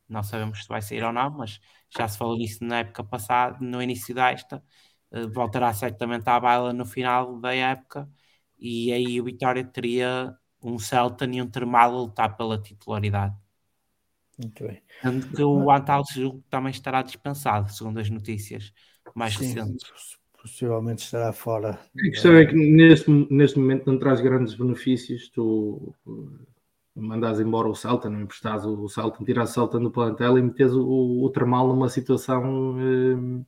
[0.07, 1.59] não sabemos se vai sair ou não, mas
[1.97, 4.63] já se falou nisso na época passada, no início desta,
[5.11, 8.09] uh, voltará certamente à baila no final da época,
[8.57, 13.35] e aí o Vitória teria um Celta e um Termal a lutar pela titularidade.
[14.37, 14.81] Muito bem.
[15.01, 16.03] Tanto que o Antal
[16.49, 18.73] também estará dispensado, segundo as notícias
[19.13, 19.89] mais Sim, recentes.
[20.41, 21.79] Possivelmente estará fora.
[21.97, 25.29] A questão é que neste, neste momento não traz grandes benefícios.
[25.29, 25.95] Tu
[26.95, 30.71] mandas embora o Celta, não emprestas o Celta, tiras o Celta no plantel e metes
[30.71, 31.31] o, o
[31.67, 33.43] numa situação eh,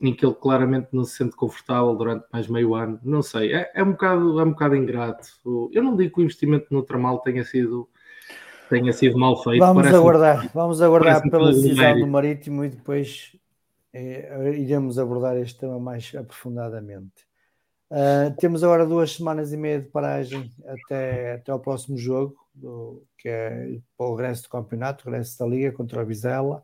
[0.00, 3.00] em que ele claramente não se sente confortável durante mais meio ano.
[3.02, 5.28] Não sei, é, é, um, bocado, é um bocado ingrato.
[5.72, 7.88] Eu não digo que o investimento no Termal tenha sido
[8.68, 9.60] tenha sido mal feito.
[9.60, 13.36] Vamos aguardar, vamos aguardar pela decisão do Marítimo e depois
[13.92, 17.24] eh, iremos abordar este tema mais aprofundadamente.
[17.90, 23.04] Uh, temos agora duas semanas e meia de paragem até, até ao próximo jogo, do,
[23.18, 26.62] que é para o regresso do campeonato, o regresso da Liga contra o Vizela.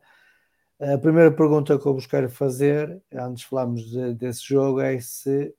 [0.79, 4.99] A primeira pergunta que eu vos quero fazer, antes de falarmos de, desse jogo, é
[4.99, 5.53] se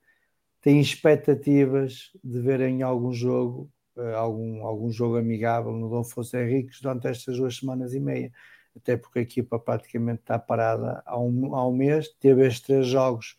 [0.61, 6.81] têm expectativas de verem algum jogo uh, algum, algum jogo amigável no Dom Afonso Henriques
[6.81, 8.31] durante estas duas semanas e meia,
[8.75, 12.87] até porque a equipa praticamente está parada há um, há um mês, teve estes três
[12.87, 13.37] jogos,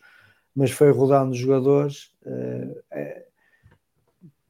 [0.55, 2.13] mas foi rodando os jogadores.
[2.25, 3.25] Uh, é,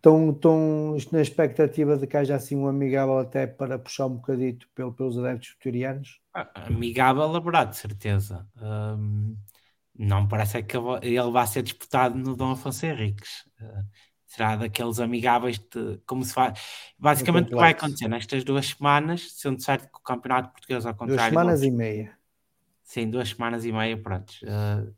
[0.06, 4.68] estão, estão na expectativa de que haja assim um amigável até para puxar um bocadito
[4.76, 6.22] pelo, pelos adeptos vitorianos?
[6.34, 8.47] Ah, amigável haverá, de certeza.
[8.62, 9.36] Um,
[9.97, 13.45] não parece que ele vai ser disputado no Dom Afonso Henriques.
[13.60, 13.84] Uh,
[14.28, 16.60] será daqueles amigáveis de como se faz.
[16.99, 20.93] Basicamente, o que vai acontecer nestas duas semanas, sendo certo que o Campeonato Português, ao
[20.93, 21.34] contrário.
[21.34, 22.18] Duas semanas e meia.
[22.84, 24.32] Sim, duas semanas e meia, pronto.
[24.43, 24.93] Uh,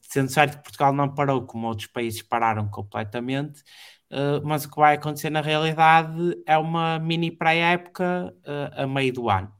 [0.00, 3.62] sendo certo que Portugal não parou, como outros países pararam completamente,
[4.12, 9.12] uh, mas o que vai acontecer na realidade é uma mini pré-época uh, a meio
[9.12, 9.52] do ano.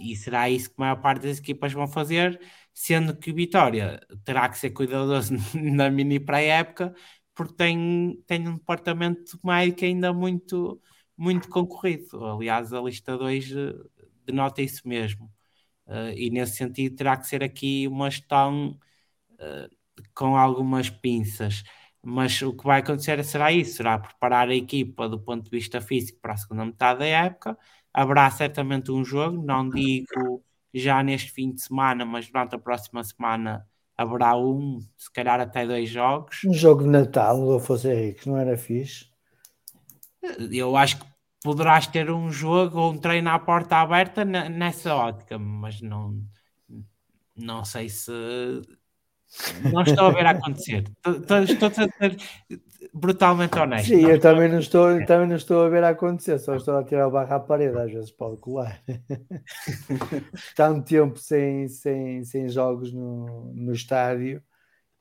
[0.00, 2.40] e será isso que a maior parte das equipas vão fazer,
[2.72, 6.94] sendo que Vitória terá que ser cuidadoso na mini pré-época,
[7.38, 10.80] porque tem, tem um departamento médico ainda muito,
[11.16, 12.24] muito concorrido.
[12.26, 13.74] Aliás, a lista 2 eh,
[14.26, 15.26] denota isso mesmo.
[15.86, 18.78] Uh, e nesse sentido terá que ser aqui uma gestão
[19.34, 19.76] uh,
[20.14, 21.62] com algumas pinças.
[22.10, 25.78] Mas o que vai acontecer será isso: será preparar a equipa do ponto de vista
[25.78, 27.58] físico para a segunda metade da época.
[27.92, 30.42] Haverá certamente um jogo, não digo
[30.72, 35.66] já neste fim de semana, mas durante a próxima semana haverá um, se calhar até
[35.66, 36.40] dois jogos.
[36.46, 39.10] Um jogo de Natal do Afonso Henriques, não era fixe?
[40.50, 41.06] Eu acho que
[41.42, 46.22] poderás ter um jogo ou um treino à porta aberta nessa ótica, mas não,
[47.36, 48.12] não sei se
[49.72, 50.84] não estou a ver acontecer.
[51.06, 52.16] Estou, estou a ser
[52.92, 53.88] brutalmente honesto.
[53.88, 56.84] Sim, não eu também não, estou, também não estou a ver acontecer, só estou a
[56.84, 58.82] tirar o barro à parede, às vezes pode colar.
[60.56, 64.42] Tanto tempo sem, sem, sem jogos no, no estádio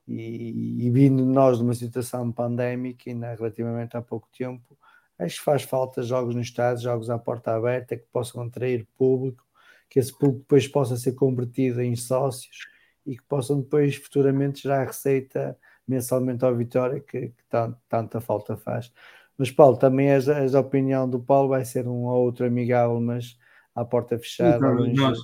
[0.08, 4.78] e, e vindo nós de uma situação pandémica, ainda relativamente há pouco tempo,
[5.18, 9.44] acho que faz falta jogos no estádio, jogos à porta aberta que possam atrair público,
[9.90, 12.77] que esse público depois possa ser convertido em sócios
[13.08, 18.58] e que possam depois futuramente gerar receita mensalmente ao Vitória, que, que tanto, tanta falta
[18.58, 18.92] faz.
[19.38, 23.00] Mas Paulo, também és, és a opinião do Paulo, vai ser um ou outro amigável,
[23.00, 23.40] mas
[23.74, 24.58] à porta fechada.
[24.58, 25.20] Então, nós,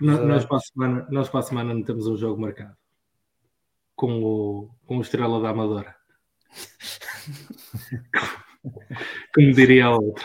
[0.00, 2.76] nós, nós, para a semana, nós para a semana não temos um jogo marcado
[3.94, 5.94] com o, com o Estrela da Amadora.
[9.34, 10.24] Como diria a outra,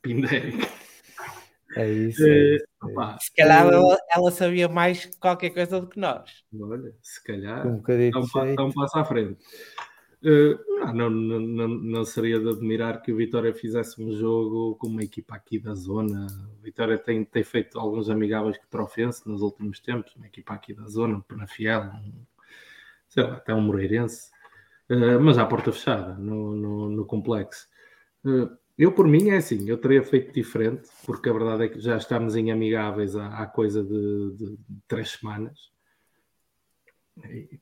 [0.00, 0.68] Pindérica.
[1.76, 2.24] É isso.
[2.24, 2.66] É, é isso.
[2.90, 6.44] Opa, se calhar ela, ela, sabia mais qualquer coisa do que nós.
[6.58, 7.66] Olha, se calhar.
[7.66, 9.38] Um bocadinho então, então passa à frente.
[10.22, 14.88] Uh, não, não, não, não, seria de admirar que o Vitória fizesse um jogo com
[14.88, 16.26] uma equipa aqui da zona.
[16.58, 20.72] O Vitória tem, tem feito alguns amigáveis com Trofense nos últimos tempos, uma equipa aqui
[20.74, 22.24] da zona, um Penafiel, um,
[23.08, 24.30] sei lá, até um Moreirense,
[24.90, 27.68] uh, mas à porta fechada, no, no, no complexo.
[28.24, 31.80] Uh, eu, por mim, é assim, eu teria feito diferente, porque a verdade é que
[31.80, 35.70] já estamos em amigáveis há, há coisa de, de, três semanas.
[37.24, 37.58] E,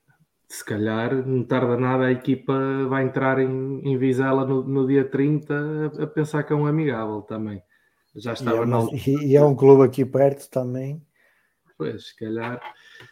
[0.48, 2.54] se calhar, não tarda nada, a equipa
[2.88, 6.66] vai entrar em, em Vizela no, no dia 30 a, a, pensar que é um
[6.66, 7.62] amigável também.
[8.16, 8.78] Já estava e é, na...
[9.24, 11.04] e é um clube aqui perto também.
[11.76, 12.60] Pois, se calhar,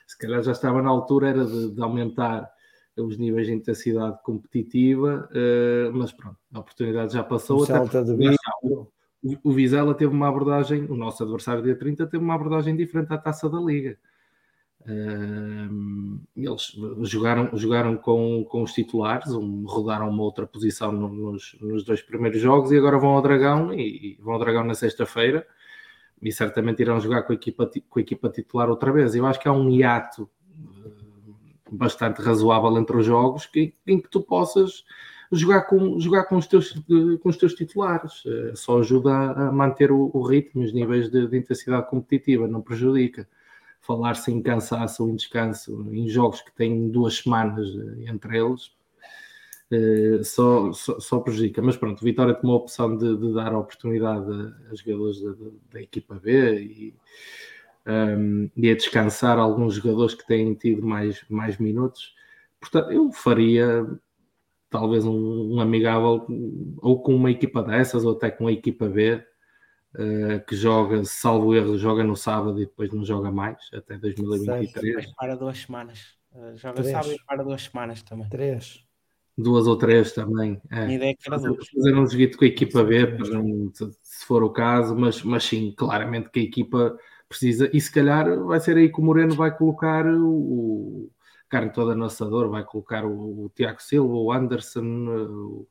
[0.06, 2.48] se calhar já estava na altura era de, de aumentar
[2.96, 7.60] os níveis de intensidade competitiva, uh, mas pronto, a oportunidade já passou.
[7.60, 7.66] De
[8.62, 8.86] o,
[9.44, 13.18] o Vizela teve uma abordagem, o nosso adversário dia 30 teve uma abordagem diferente à
[13.18, 13.96] taça da Liga.
[14.82, 21.84] Uh, eles jogaram, jogaram com, com os titulares, um, rodaram uma outra posição nos, nos
[21.84, 25.46] dois primeiros jogos e agora vão ao Dragão e, e vão ao Dragão na sexta-feira
[26.20, 29.14] e certamente irão jogar com a, equipa, com a equipa titular outra vez.
[29.14, 30.28] Eu acho que há um hiato
[31.72, 34.84] bastante razoável entre os jogos que, em que tu possas
[35.32, 36.72] jogar com, jogar com, os, teus,
[37.22, 38.24] com os teus titulares.
[38.24, 42.60] Uh, só ajuda a, manter o, o, ritmo, os níveis de, de intensidade competitiva, não
[42.60, 43.26] prejudica
[43.80, 48.66] falar sem cansaço ou em descanso em jogos que têm duas semanas eh, entre eles,
[49.72, 51.60] uh, só, só, só, prejudica.
[51.60, 54.30] Mas pronto, Vitória tomou a opção de, de dar a oportunidade
[54.70, 55.34] a jogadores da,
[55.72, 56.94] da, equipa B e,
[57.86, 62.14] um, e a descansar alguns jogadores que têm tido mais, mais minutos.
[62.60, 63.86] Portanto, eu faria
[64.70, 66.26] talvez um, um amigável
[66.78, 69.22] ou com uma equipa dessas ou até com a equipa B
[69.94, 74.72] Uh, que joga, salvo erro, joga no sábado e depois não joga mais, até 2023.
[74.72, 76.16] Depois para duas semanas.
[76.34, 76.92] Uh, joga três.
[76.92, 78.26] sábado e para duas semanas também.
[78.30, 78.82] Três.
[79.36, 80.58] Duas ou três também.
[80.70, 80.78] É.
[80.78, 81.68] A ideia que era duas.
[81.68, 83.18] Fazer um joguito com a equipa B,
[84.02, 86.98] se for o caso, mas, mas sim, claramente que a equipa
[87.32, 91.10] precisa, e se calhar vai ser aí que o Moreno vai colocar o,
[91.48, 95.68] carne toda lançador, vai colocar o, o Tiago Silva, o Anderson, o,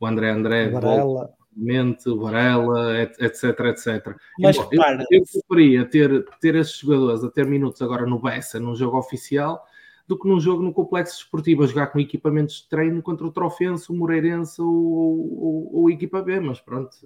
[0.00, 0.68] o André André.
[0.70, 1.34] Varela.
[1.52, 4.16] Mente, Varela, etc, etc.
[4.38, 4.68] Mas eu,
[5.10, 9.66] eu preferia ter, ter esses jogadores a ter minutos agora no Bessa, num jogo oficial,
[10.06, 13.32] do que num jogo no complexo esportivo, a jogar com equipamentos de treino contra o
[13.32, 16.96] Trofense, o Moreirense ou, ou, ou equipa B, mas pronto.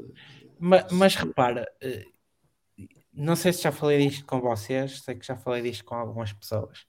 [0.61, 2.05] Mas, mas, repara, eh,
[3.15, 6.33] não sei se já falei disto com vocês, sei que já falei disto com algumas
[6.33, 6.87] pessoas.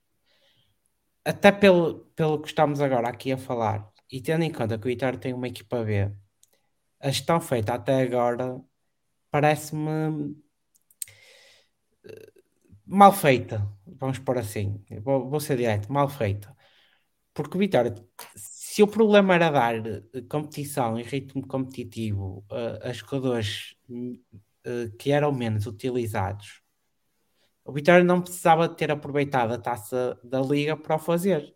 [1.23, 4.89] Até pelo, pelo que estamos agora aqui a falar, e tendo em conta que o
[4.89, 6.11] Vitória tem uma equipa B
[6.99, 8.59] a gestão feita até agora
[9.31, 10.35] parece-me
[12.05, 12.31] eh,
[12.85, 16.55] mal feita, vamos pôr assim, vou, vou ser direto, mal feita.
[17.33, 17.95] Porque, Vitória,
[18.35, 23.75] se o problema era dar eh, competição e ritmo competitivo uh, a jogadores
[24.99, 26.61] que eram menos utilizados,
[27.63, 31.55] o Vitória não precisava ter aproveitado a taça da Liga para o fazer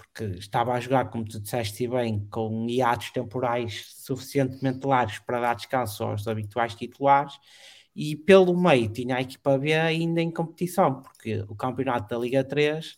[0.00, 5.54] porque estava a jogar, como tu disseste bem, com hiatos temporais suficientemente largos para dar
[5.54, 7.38] descanso aos habituais titulares
[7.94, 12.44] e pelo meio tinha a equipa B ainda em competição, porque o campeonato da Liga
[12.44, 12.96] 3, uh,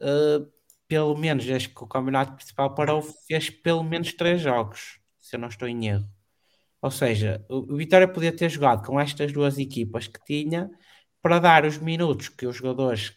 [0.00, 0.46] eh,
[0.86, 5.40] pelo menos desde que o campeonato principal parou, fez pelo menos três jogos, se eu
[5.40, 6.17] não estou em erro.
[6.80, 10.70] Ou seja, o Vitória podia ter jogado com estas duas equipas que tinha
[11.20, 13.16] para dar os minutos que os jogadores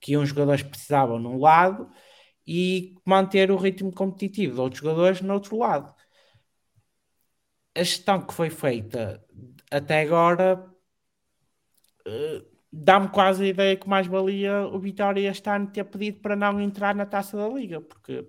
[0.00, 1.90] que uns jogadores precisavam num lado
[2.46, 5.92] e manter o ritmo competitivo de outros jogadores no outro lado.
[7.74, 9.22] A gestão que foi feita
[9.70, 10.64] até agora
[12.06, 16.36] uh, dá-me quase a ideia que mais valia o Vitória este ano ter pedido para
[16.36, 18.26] não entrar na taça da Liga, porque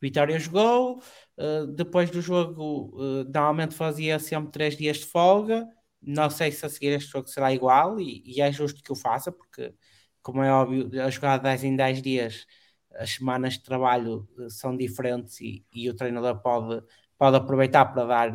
[0.00, 0.98] Vitória jogou,
[1.38, 5.66] uh, depois do jogo uh, normalmente fazia sempre três dias de folga.
[6.00, 8.96] Não sei se a seguir este jogo será igual e, e é justo que o
[8.96, 9.74] faça, porque
[10.22, 12.46] como é óbvio, a jogar 10 em 10 dias,
[12.94, 16.84] as semanas de trabalho eh, são diferentes e, e o treinador pode,
[17.16, 18.30] pode aproveitar para dar,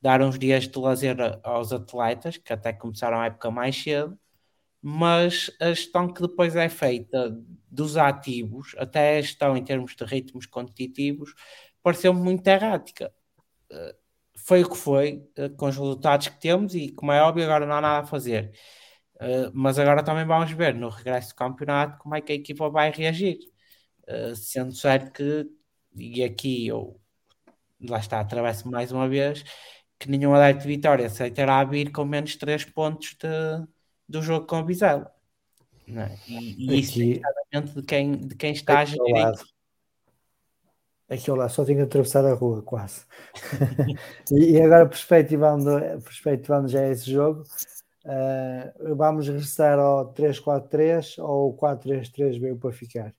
[0.00, 4.18] dar uns dias de lazer aos atletas, que até começaram a época mais cedo,
[4.82, 7.30] mas a gestão que depois é feita
[7.70, 11.34] dos ativos, até a gestão em termos de ritmos competitivos,
[11.82, 13.12] pareceu-me muito errática.
[13.70, 13.96] Eh,
[14.36, 15.24] foi o que foi,
[15.56, 18.52] com os resultados que temos, e como é óbvio, agora não há nada a fazer.
[19.16, 22.68] Uh, mas agora também vamos ver no regresso do campeonato como é que a equipa
[22.70, 23.38] vai reagir.
[24.34, 25.46] Sendo certo que,
[25.94, 27.00] e aqui eu
[27.88, 29.44] lá está, atravesso mais uma vez,
[29.98, 33.28] que nenhum adepto de Vitória aceitará vir com menos 3 pontos de,
[34.12, 35.10] do jogo com o Vizela.
[35.88, 36.16] É?
[36.28, 37.00] E, e isso
[37.52, 39.32] é de quem, de quem está a gerir.
[41.08, 43.04] Aquilo lá, só tinha que atravessar a rua, quase.
[44.30, 45.70] e, e, agora, perspectivando,
[46.02, 47.42] perspectivando já esse jogo,
[48.04, 53.14] uh, vamos regressar ao 3-4-3 ou o 4-3-3 veio para ficar?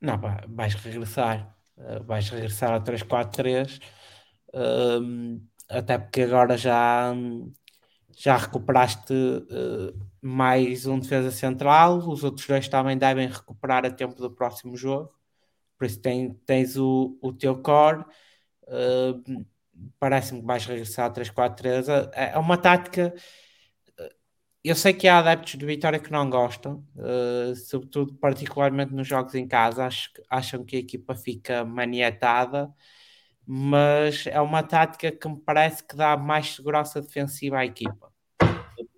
[0.00, 0.18] Não,
[0.48, 1.54] vais regressar.
[1.76, 3.78] Uh, vais regressar ao 3-4-3.
[4.54, 5.38] Uh,
[5.70, 7.14] até porque agora já,
[8.20, 14.14] já recuperaste uh, mais um defesa central, os outros dois também devem recuperar a tempo
[14.16, 15.10] do próximo jogo,
[15.78, 18.04] por isso tem, tens o, o teu core.
[18.64, 19.46] Uh,
[19.98, 21.88] Parece-me que vais regressar a 3-4-3.
[22.12, 23.14] É, é uma tática.
[23.98, 24.14] Eh,
[24.62, 29.34] eu sei que há adeptos de Vitória que não gostam, uh, sobretudo particularmente nos jogos
[29.34, 32.70] em casa, acho, acham que a equipa fica manietada
[33.52, 38.12] mas é uma tática que me parece que dá mais segurança defensiva à equipa,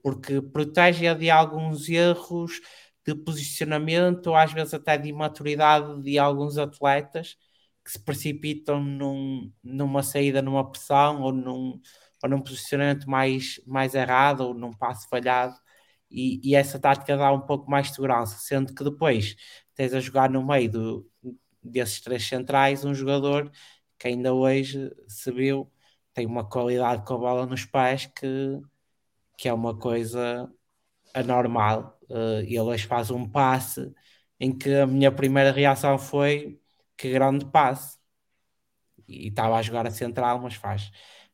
[0.03, 2.61] porque protege-a de alguns erros
[3.07, 7.39] de posicionamento, ou às vezes até de imaturidade de alguns atletas
[7.83, 11.81] que se precipitam num, numa saída numa pressão ou num,
[12.23, 15.57] ou num posicionamento mais, mais errado ou num passo falhado.
[16.11, 19.35] E, e, essa tática dá um pouco mais de segurança, sendo que depois
[19.75, 21.11] tens a jogar no meio do,
[21.63, 23.51] desses três centrais um jogador
[24.03, 25.71] que ainda hoje se viu,
[26.13, 28.61] tem uma qualidade com a bola nos pés que,
[29.39, 30.53] que é uma coisa
[31.15, 31.99] anormal.
[32.11, 33.95] Uh, ele hoje faz um passe
[34.41, 36.61] em que a minha primeira reação foi
[36.97, 37.99] que grande passe.
[39.07, 40.91] E estava a jogar a central, mas faz,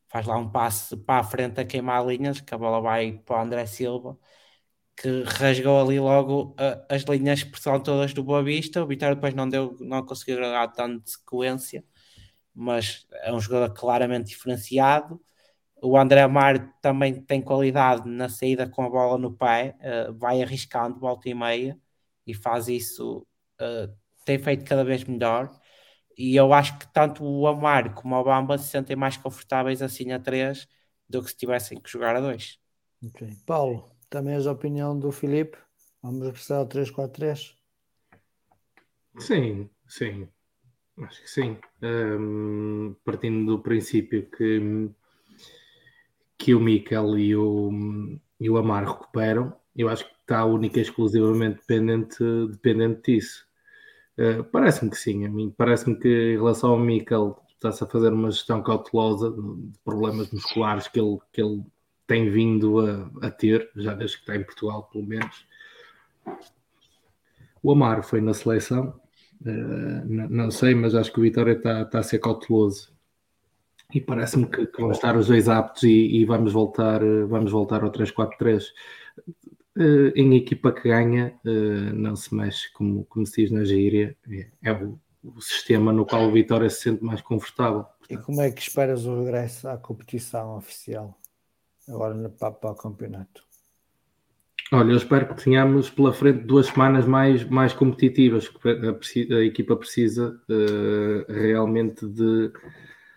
[0.07, 3.39] faz lá um passe para a frente a queimar linhas, que a bola vai para
[3.39, 4.17] o André Silva,
[4.95, 8.83] que rasgou ali logo uh, as linhas de pressão todas do Boa Vista.
[8.83, 11.83] O Vitória depois não, deu, não conseguiu dar tanto de sequência
[12.53, 15.21] mas é um jogador claramente diferenciado.
[15.81, 20.41] O André Amar também tem qualidade na saída com a bola no pé, uh, vai
[20.41, 21.79] arriscando volta e meia
[22.27, 23.25] e faz isso,
[23.61, 23.95] uh,
[24.25, 25.49] tem feito cada vez melhor.
[26.17, 30.11] E eu acho que tanto o Amar como o Bamba se sentem mais confortáveis assim
[30.11, 30.67] a 3
[31.07, 32.59] do que se tivessem que jogar a 2.
[33.01, 33.29] Okay.
[33.45, 35.57] Paulo, também és a opinião do Filipe?
[36.01, 37.55] Vamos regressar ao 3-4-3?
[39.17, 40.27] Sim, sim.
[41.01, 41.57] Acho que sim.
[41.81, 44.89] Um, partindo do princípio que,
[46.37, 47.71] que o Mikel e o,
[48.39, 53.47] e o Amar recuperam, eu acho que está única e exclusivamente dependente, dependente disso.
[54.17, 58.11] Uh, parece-me que sim, a mim parece-me que em relação ao Mikel está-se a fazer
[58.11, 61.63] uma gestão cautelosa de problemas musculares que ele, que ele
[62.05, 65.47] tem vindo a, a ter, já desde que está em Portugal, pelo menos.
[67.61, 68.99] O Amar foi na seleção,
[69.41, 72.91] Uh, não, não, sei, mas acho que o Vitória está, tá a ser cauteloso.
[73.93, 77.51] E parece-me que, que, vão estar os dois aptos e, e vamos, voltar, eh, vamos
[77.51, 78.67] voltar ao 3-4-3.
[79.75, 83.63] Uh, eh, em equipa que ganha, uh, não se mexe, como, como se diz na
[83.63, 87.83] gíria, é, é o, o, sistema no qual o Vitória se sente mais confortável.
[87.83, 91.17] Portanto, e como é que esperas o regresso à competição oficial,
[91.87, 93.48] agora no, para, para o campeonato?
[94.71, 99.43] Olha, eu espero que tenhamos pela frente duas semanas mais, mais competitivas, porque a, a
[99.43, 102.51] equipa precisa uh, realmente de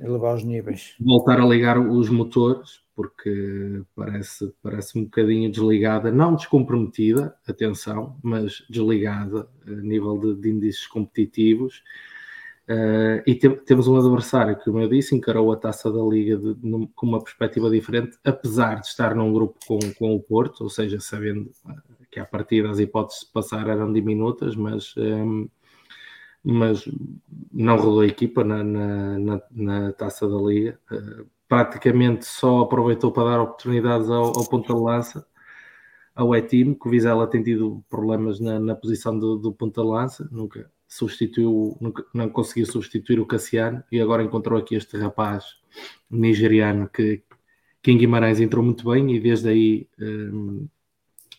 [0.01, 6.35] elevar os níveis, voltar a ligar os motores, porque parece, parece um bocadinho desligada, não
[6.35, 11.83] descomprometida, atenção, mas desligada a nível de, de índices competitivos
[12.69, 16.37] Uh, e te, temos um adversário que, como eu disse, encarou a taça da Liga
[16.37, 16.55] de,
[16.95, 21.01] com uma perspectiva diferente, apesar de estar num grupo com, com o Porto, ou seja,
[21.01, 21.75] sabendo ah,
[22.11, 25.49] que à partida as hipóteses de passar eram diminutas, mas, um,
[26.45, 26.89] mas
[27.53, 30.79] não rodou a equipa na, na, na, na taça da Liga.
[30.91, 35.27] Uh, praticamente só aproveitou para dar oportunidades ao, ao ponta de lança
[36.15, 39.89] ao E-Team, que o Vizela tem tido problemas na, na posição do, do ponta de
[39.89, 41.79] lança, nunca substituiu,
[42.13, 45.57] não conseguiu substituir o Cassiano e agora encontrou aqui este rapaz
[46.11, 47.23] nigeriano que,
[47.83, 50.69] que em Guimarães entrou muito bem e desde aí um,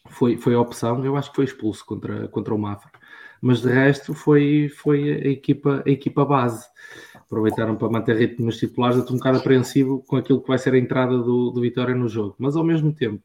[0.10, 1.06] foi, foi a opção.
[1.06, 2.92] Eu acho que foi expulso contra, contra o Mafra,
[3.40, 6.66] mas de resto foi, foi a, equipa, a equipa base.
[7.14, 8.98] Aproveitaram para manter ritmo nos titulares.
[8.98, 11.94] Eu estou um bocado apreensivo com aquilo que vai ser a entrada do, do Vitória
[11.94, 13.24] no jogo, mas ao mesmo tempo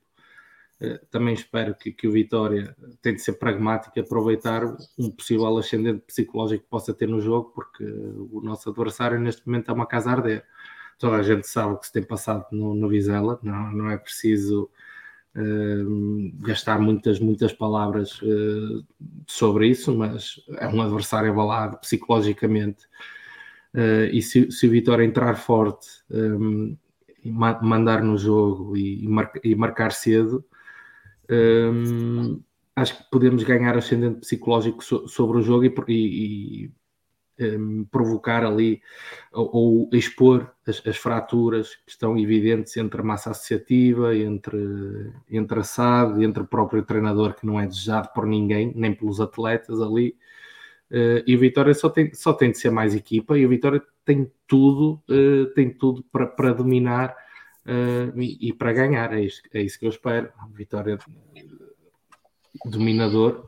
[1.11, 4.65] também espero que, que o Vitória tente ser pragmático e aproveitar
[4.97, 9.71] um possível ascendente psicológico que possa ter no jogo, porque o nosso adversário neste momento
[9.71, 10.45] é uma casa a arder.
[10.99, 13.97] Toda a gente sabe o que se tem passado no, no Vizela, não, não é
[13.97, 14.71] preciso
[15.37, 18.85] uh, gastar muitas, muitas palavras uh,
[19.27, 22.85] sobre isso, mas é um adversário abalado psicologicamente.
[23.75, 26.77] Uh, e se, se, o Vitória entrar forte, um,
[27.25, 30.45] mandar no jogo e, e, mar, e marcar cedo,
[32.75, 36.71] acho que podemos ganhar ascendente psicológico so, sobre o jogo e, e,
[37.41, 38.81] um, provocar ali
[39.33, 45.61] ou, ou expor as, as, fraturas que estão evidentes entre a massa associativa, entre, entre
[45.61, 49.81] a SAD, entre o próprio treinador que não é desejado por ninguém, nem pelos atletas
[49.81, 50.17] ali.
[50.91, 53.83] Uh, e o Vitória só tem, só tem de ser mais equipa e o Vitória
[54.05, 57.15] tem tudo, uh, tem tudo para, para dominar
[57.69, 59.13] uh, e, e, para ganhar.
[59.13, 60.33] É, isso é isso que eu espero.
[60.55, 60.99] Vitória
[62.65, 63.47] dominador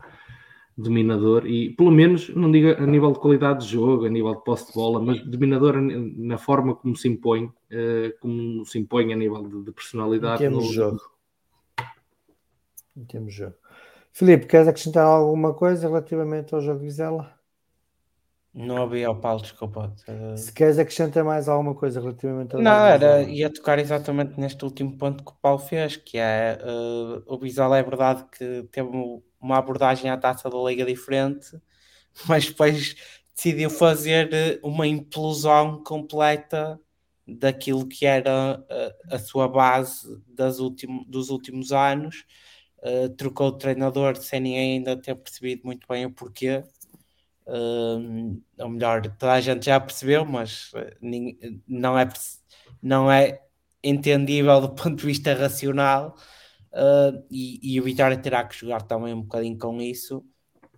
[0.77, 4.45] dominador e pelo menos não digo a nível de qualidade de jogo, a nível de
[4.45, 9.17] posse de bola, mas dominador na forma como se impõe, uh, como se impõe a
[9.17, 10.45] nível de, de personalidade.
[10.45, 10.73] Em termos no...
[10.73, 11.01] jogo.
[12.97, 13.55] Em termos de jogo.
[14.13, 17.40] Filipe, queres acrescentar alguma coisa relativamente ao jogo de Vizela?
[18.53, 19.95] Não havia o Paulo, desculpa.
[20.37, 24.99] Se queres acrescentar mais alguma coisa relativamente ao Não, era, ia tocar exatamente neste último
[24.99, 28.91] ponto que o Paulo fez, que é uh, o Vizela é verdade que teve
[29.41, 31.49] uma abordagem à taça da liga diferente,
[32.27, 32.97] mas depois
[33.37, 36.79] decidiu fazer eh, uma implosão completa
[37.27, 42.25] daquilo que era a, eh, a sua base das último, dos últimos anos.
[42.83, 46.65] Uh, trocou de treinador sem ninguém ainda ter percebido muito bem o porquê.
[47.51, 50.71] Uh, ou melhor, toda a gente já percebeu, mas
[51.67, 52.09] não é,
[52.81, 53.43] não é
[53.83, 56.15] entendível do ponto de vista racional
[56.73, 60.25] uh, e, e, o Vitória terá que jogar também um bocadinho com isso,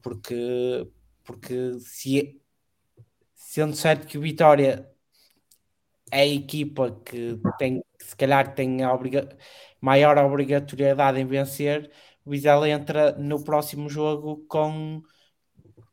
[0.03, 0.89] porque,
[1.25, 2.41] porque se,
[3.35, 4.91] sendo certo que o Vitória
[6.11, 9.29] é a equipa que tem, se calhar tem a obriga
[9.81, 11.91] maior obrigatoriedade em vencer,
[12.25, 15.03] o Vizela entra no próximo jogo com,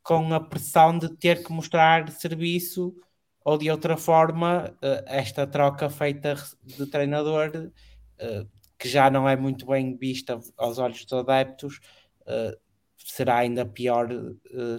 [0.03, 2.95] com a pressão de ter que mostrar serviço
[3.43, 7.71] ou de outra forma ah, esta troca feita de treinador
[8.19, 8.45] ah,
[8.77, 11.81] que já não é muito bem vista aos olhos dos adeptos,
[12.21, 12.57] uh,
[12.97, 14.07] será ainda pior,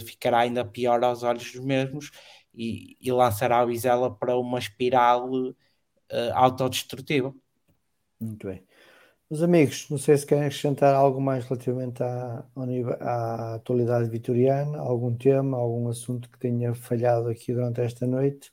[0.07, 2.11] ficará ainda pior aos olhos dos mesmos
[2.55, 5.29] e, e lançará a Vizela para uma espiral
[6.35, 7.35] autodestrutiva.
[8.19, 8.65] Muito bem.
[9.31, 12.45] Meus amigos, não sei se querem acrescentar algo mais relativamente à,
[13.01, 18.53] à atualidade vitoriana, algum tema, algum assunto que tenha falhado aqui durante esta noite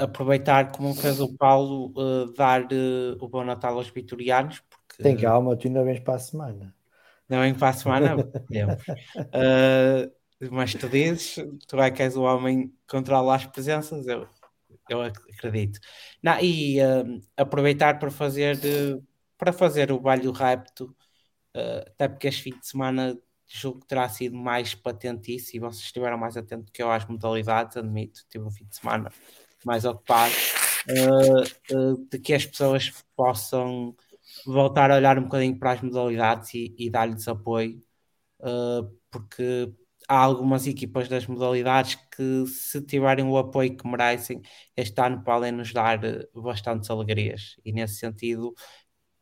[0.00, 4.62] aproveitar, como fez o Paulo, uh, dar uh, o bom Natal aos vitorianos.
[4.68, 6.74] Porque, Tem calma, tu ainda vens para a semana.
[7.28, 8.16] Não vem para a semana?
[8.16, 10.10] Uh,
[10.50, 11.36] mas tu dizes,
[11.66, 14.26] tu é que és o homem que controla as presenças, eu,
[14.88, 15.78] eu acredito.
[16.22, 16.78] Não, e
[17.36, 18.58] aproveitar para fazer,
[19.38, 20.94] para fazer o baile rapto,
[21.54, 25.84] até porque este fim de semana julgo que terá sido mais patente isso e vocês
[25.84, 29.10] estiveram mais atentos que eu às modalidades, admito, tive um fim de semana
[29.64, 30.34] mais ocupado,
[30.90, 33.96] uh, uh, de que as pessoas possam
[34.44, 37.82] voltar a olhar um bocadinho para as modalidades e, e dar-lhes apoio,
[38.40, 39.72] uh, porque
[40.08, 44.40] há algumas equipas das modalidades que, se tiverem o apoio que merecem,
[44.76, 46.00] este ano podem nos dar
[46.34, 47.56] bastantes alegrias.
[47.64, 48.54] E nesse sentido,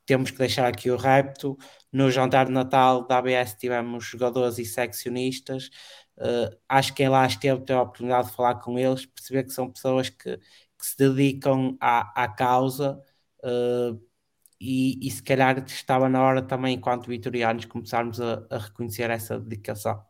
[0.07, 1.57] temos que deixar aqui o repto.
[1.93, 5.71] No jantar de Natal da ABS tivemos jogadores e seccionistas.
[6.17, 9.51] Uh, acho que quem lá esteve teve a oportunidade de falar com eles, perceber que
[9.53, 13.01] são pessoas que, que se dedicam à, à causa
[13.45, 14.01] uh,
[14.61, 19.39] e, e, se calhar estava na hora também, enquanto vitorianos, começarmos a, a reconhecer essa
[19.39, 20.03] dedicação.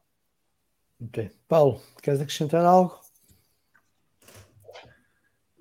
[1.00, 1.30] Ok.
[1.48, 3.00] Paulo, queres acrescentar algo?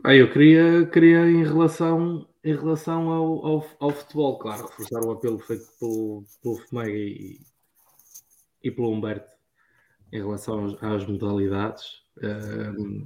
[0.03, 5.11] Ah, eu queria, queria em relação em relação ao, ao, ao, futebol, claro, reforçar o
[5.11, 7.39] apelo feito pelo, pelo Fumega e,
[8.61, 9.31] e pelo Humberto
[10.11, 12.03] em relação às, às modalidades.
[12.17, 13.03] Uh,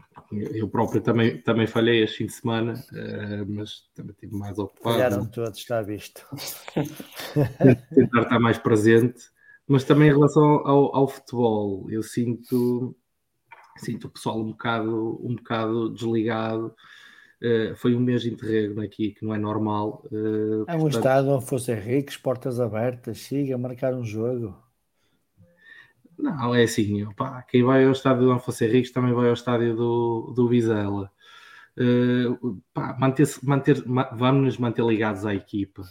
[0.54, 4.96] eu próprio também, também falhei este fim de semana, uh, mas também estive mais ocupado.
[4.96, 6.28] Falharam todos, está visto.
[7.96, 9.30] Tentar estar mais presente,
[9.68, 12.94] mas também em relação ao, ao futebol, eu sinto,
[13.78, 16.76] sinto o pessoal um bocado, um bocado desligado
[17.42, 20.04] Uh, foi um mês de interregno aqui, que não é normal.
[20.12, 20.96] Uh, é um portanto...
[20.96, 24.56] estado onde fosse ricos, portas abertas, siga, marcar um jogo.
[26.18, 29.76] Não, é assim, opa, quem vai ao estádio do Afonso Henriques também vai ao estádio
[29.76, 31.12] do, do Vizela.
[31.78, 32.60] Uh,
[33.00, 33.84] manter, manter,
[34.14, 35.84] vamos nos manter ligados à equipa.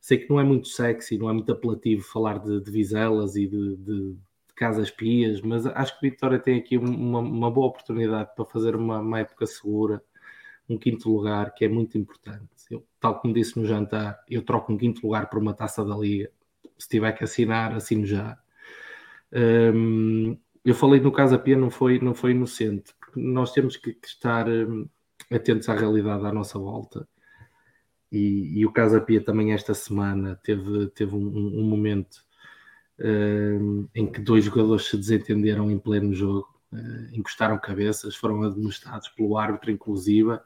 [0.00, 3.46] Sei que não é muito sexy, não é muito apelativo falar de, de Vizelas e
[3.46, 8.34] de, de, de Casas Pias, mas acho que Vitória tem aqui uma, uma boa oportunidade
[8.34, 10.02] para fazer uma, uma época segura
[10.72, 12.48] um quinto lugar, que é muito importante.
[12.70, 15.96] Eu, tal como disse no jantar, eu troco um quinto lugar por uma taça da
[15.96, 16.30] Liga.
[16.78, 18.38] Se tiver que assinar, assino já.
[19.32, 24.06] Um, eu falei no Casa Pia, não foi, não foi inocente, nós temos que, que
[24.06, 24.88] estar um,
[25.30, 27.08] atentos à realidade à nossa volta.
[28.12, 32.24] E, e, o Casa Pia também esta semana teve, teve um, um momento
[32.98, 36.59] um, em que dois jogadores se desentenderam em pleno jogo
[37.12, 40.42] encostaram cabeças, foram admoestados pelo árbitro, inclusiva.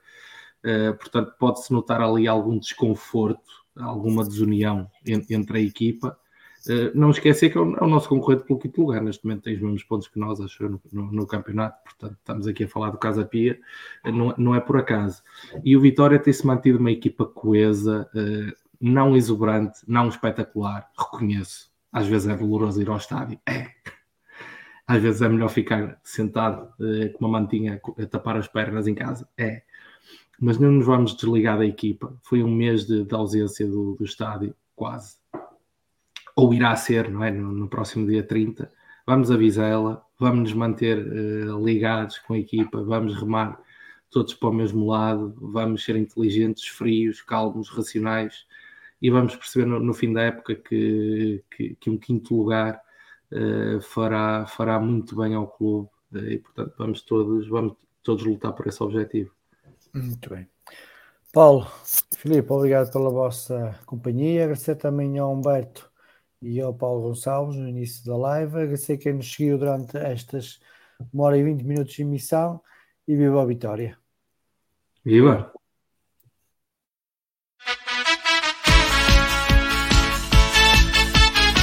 [0.65, 6.19] Uh, portanto, pode-se notar ali algum desconforto, alguma desunião entre a equipa.
[6.67, 9.03] Uh, não esquecer que é o, é o, nosso concorrente pelo quinto lugar.
[9.03, 11.85] Neste momento tem os mesmos pontos que nós, acho no, no, no, campeonato.
[11.85, 13.61] Portanto, estamos aqui a falar do Casa Pia,
[14.05, 15.23] não, não é por acaso.
[15.63, 18.09] E o Vitória tem-se mantido uma equipa coesa,
[18.81, 21.71] não exuberante, não espetacular, reconheço.
[21.93, 23.39] Às vezes é doloroso ir ao estádio.
[23.47, 23.71] É.
[24.87, 28.95] Às vezes é melhor ficar sentado eh, com uma mantinha a tapar as pernas em
[28.95, 29.29] casa.
[29.37, 29.63] É.
[30.39, 32.15] Mas não nos vamos desligar da equipa.
[32.23, 35.17] Foi um mês de, de ausência do, do, estádio, quase.
[36.37, 37.31] Ou irá ser, não é?
[37.31, 38.71] No, no próximo dia 30.
[39.07, 43.61] Vamos avisá-la, vamos nos manter uh, ligados com a equipa, vamos remar
[44.11, 48.47] todos para o mesmo lado, vamos ser inteligentes, frios, calmos, racionais
[49.03, 52.81] e vamos perceber no, no fim da época que, que, que um quinto lugar
[53.81, 58.67] fará, fará muito bem ao clube uh, e portanto vamos todos, vamos todos lutar por
[58.67, 59.33] esse objetivo.
[59.93, 60.49] Muito bem.
[61.33, 61.67] Paulo,
[62.17, 64.45] Filipe, obrigado pela vossa companhia.
[64.45, 65.91] Agradecer também ao Humberto
[66.41, 68.55] e ao Paulo Gonçalves no início da live.
[68.57, 70.61] Agradecer quem nos seguiu durante estas
[71.13, 72.61] uma hora e vinte minutos de emissão
[73.07, 73.99] e viva a vitória.
[75.05, 75.53] Viva!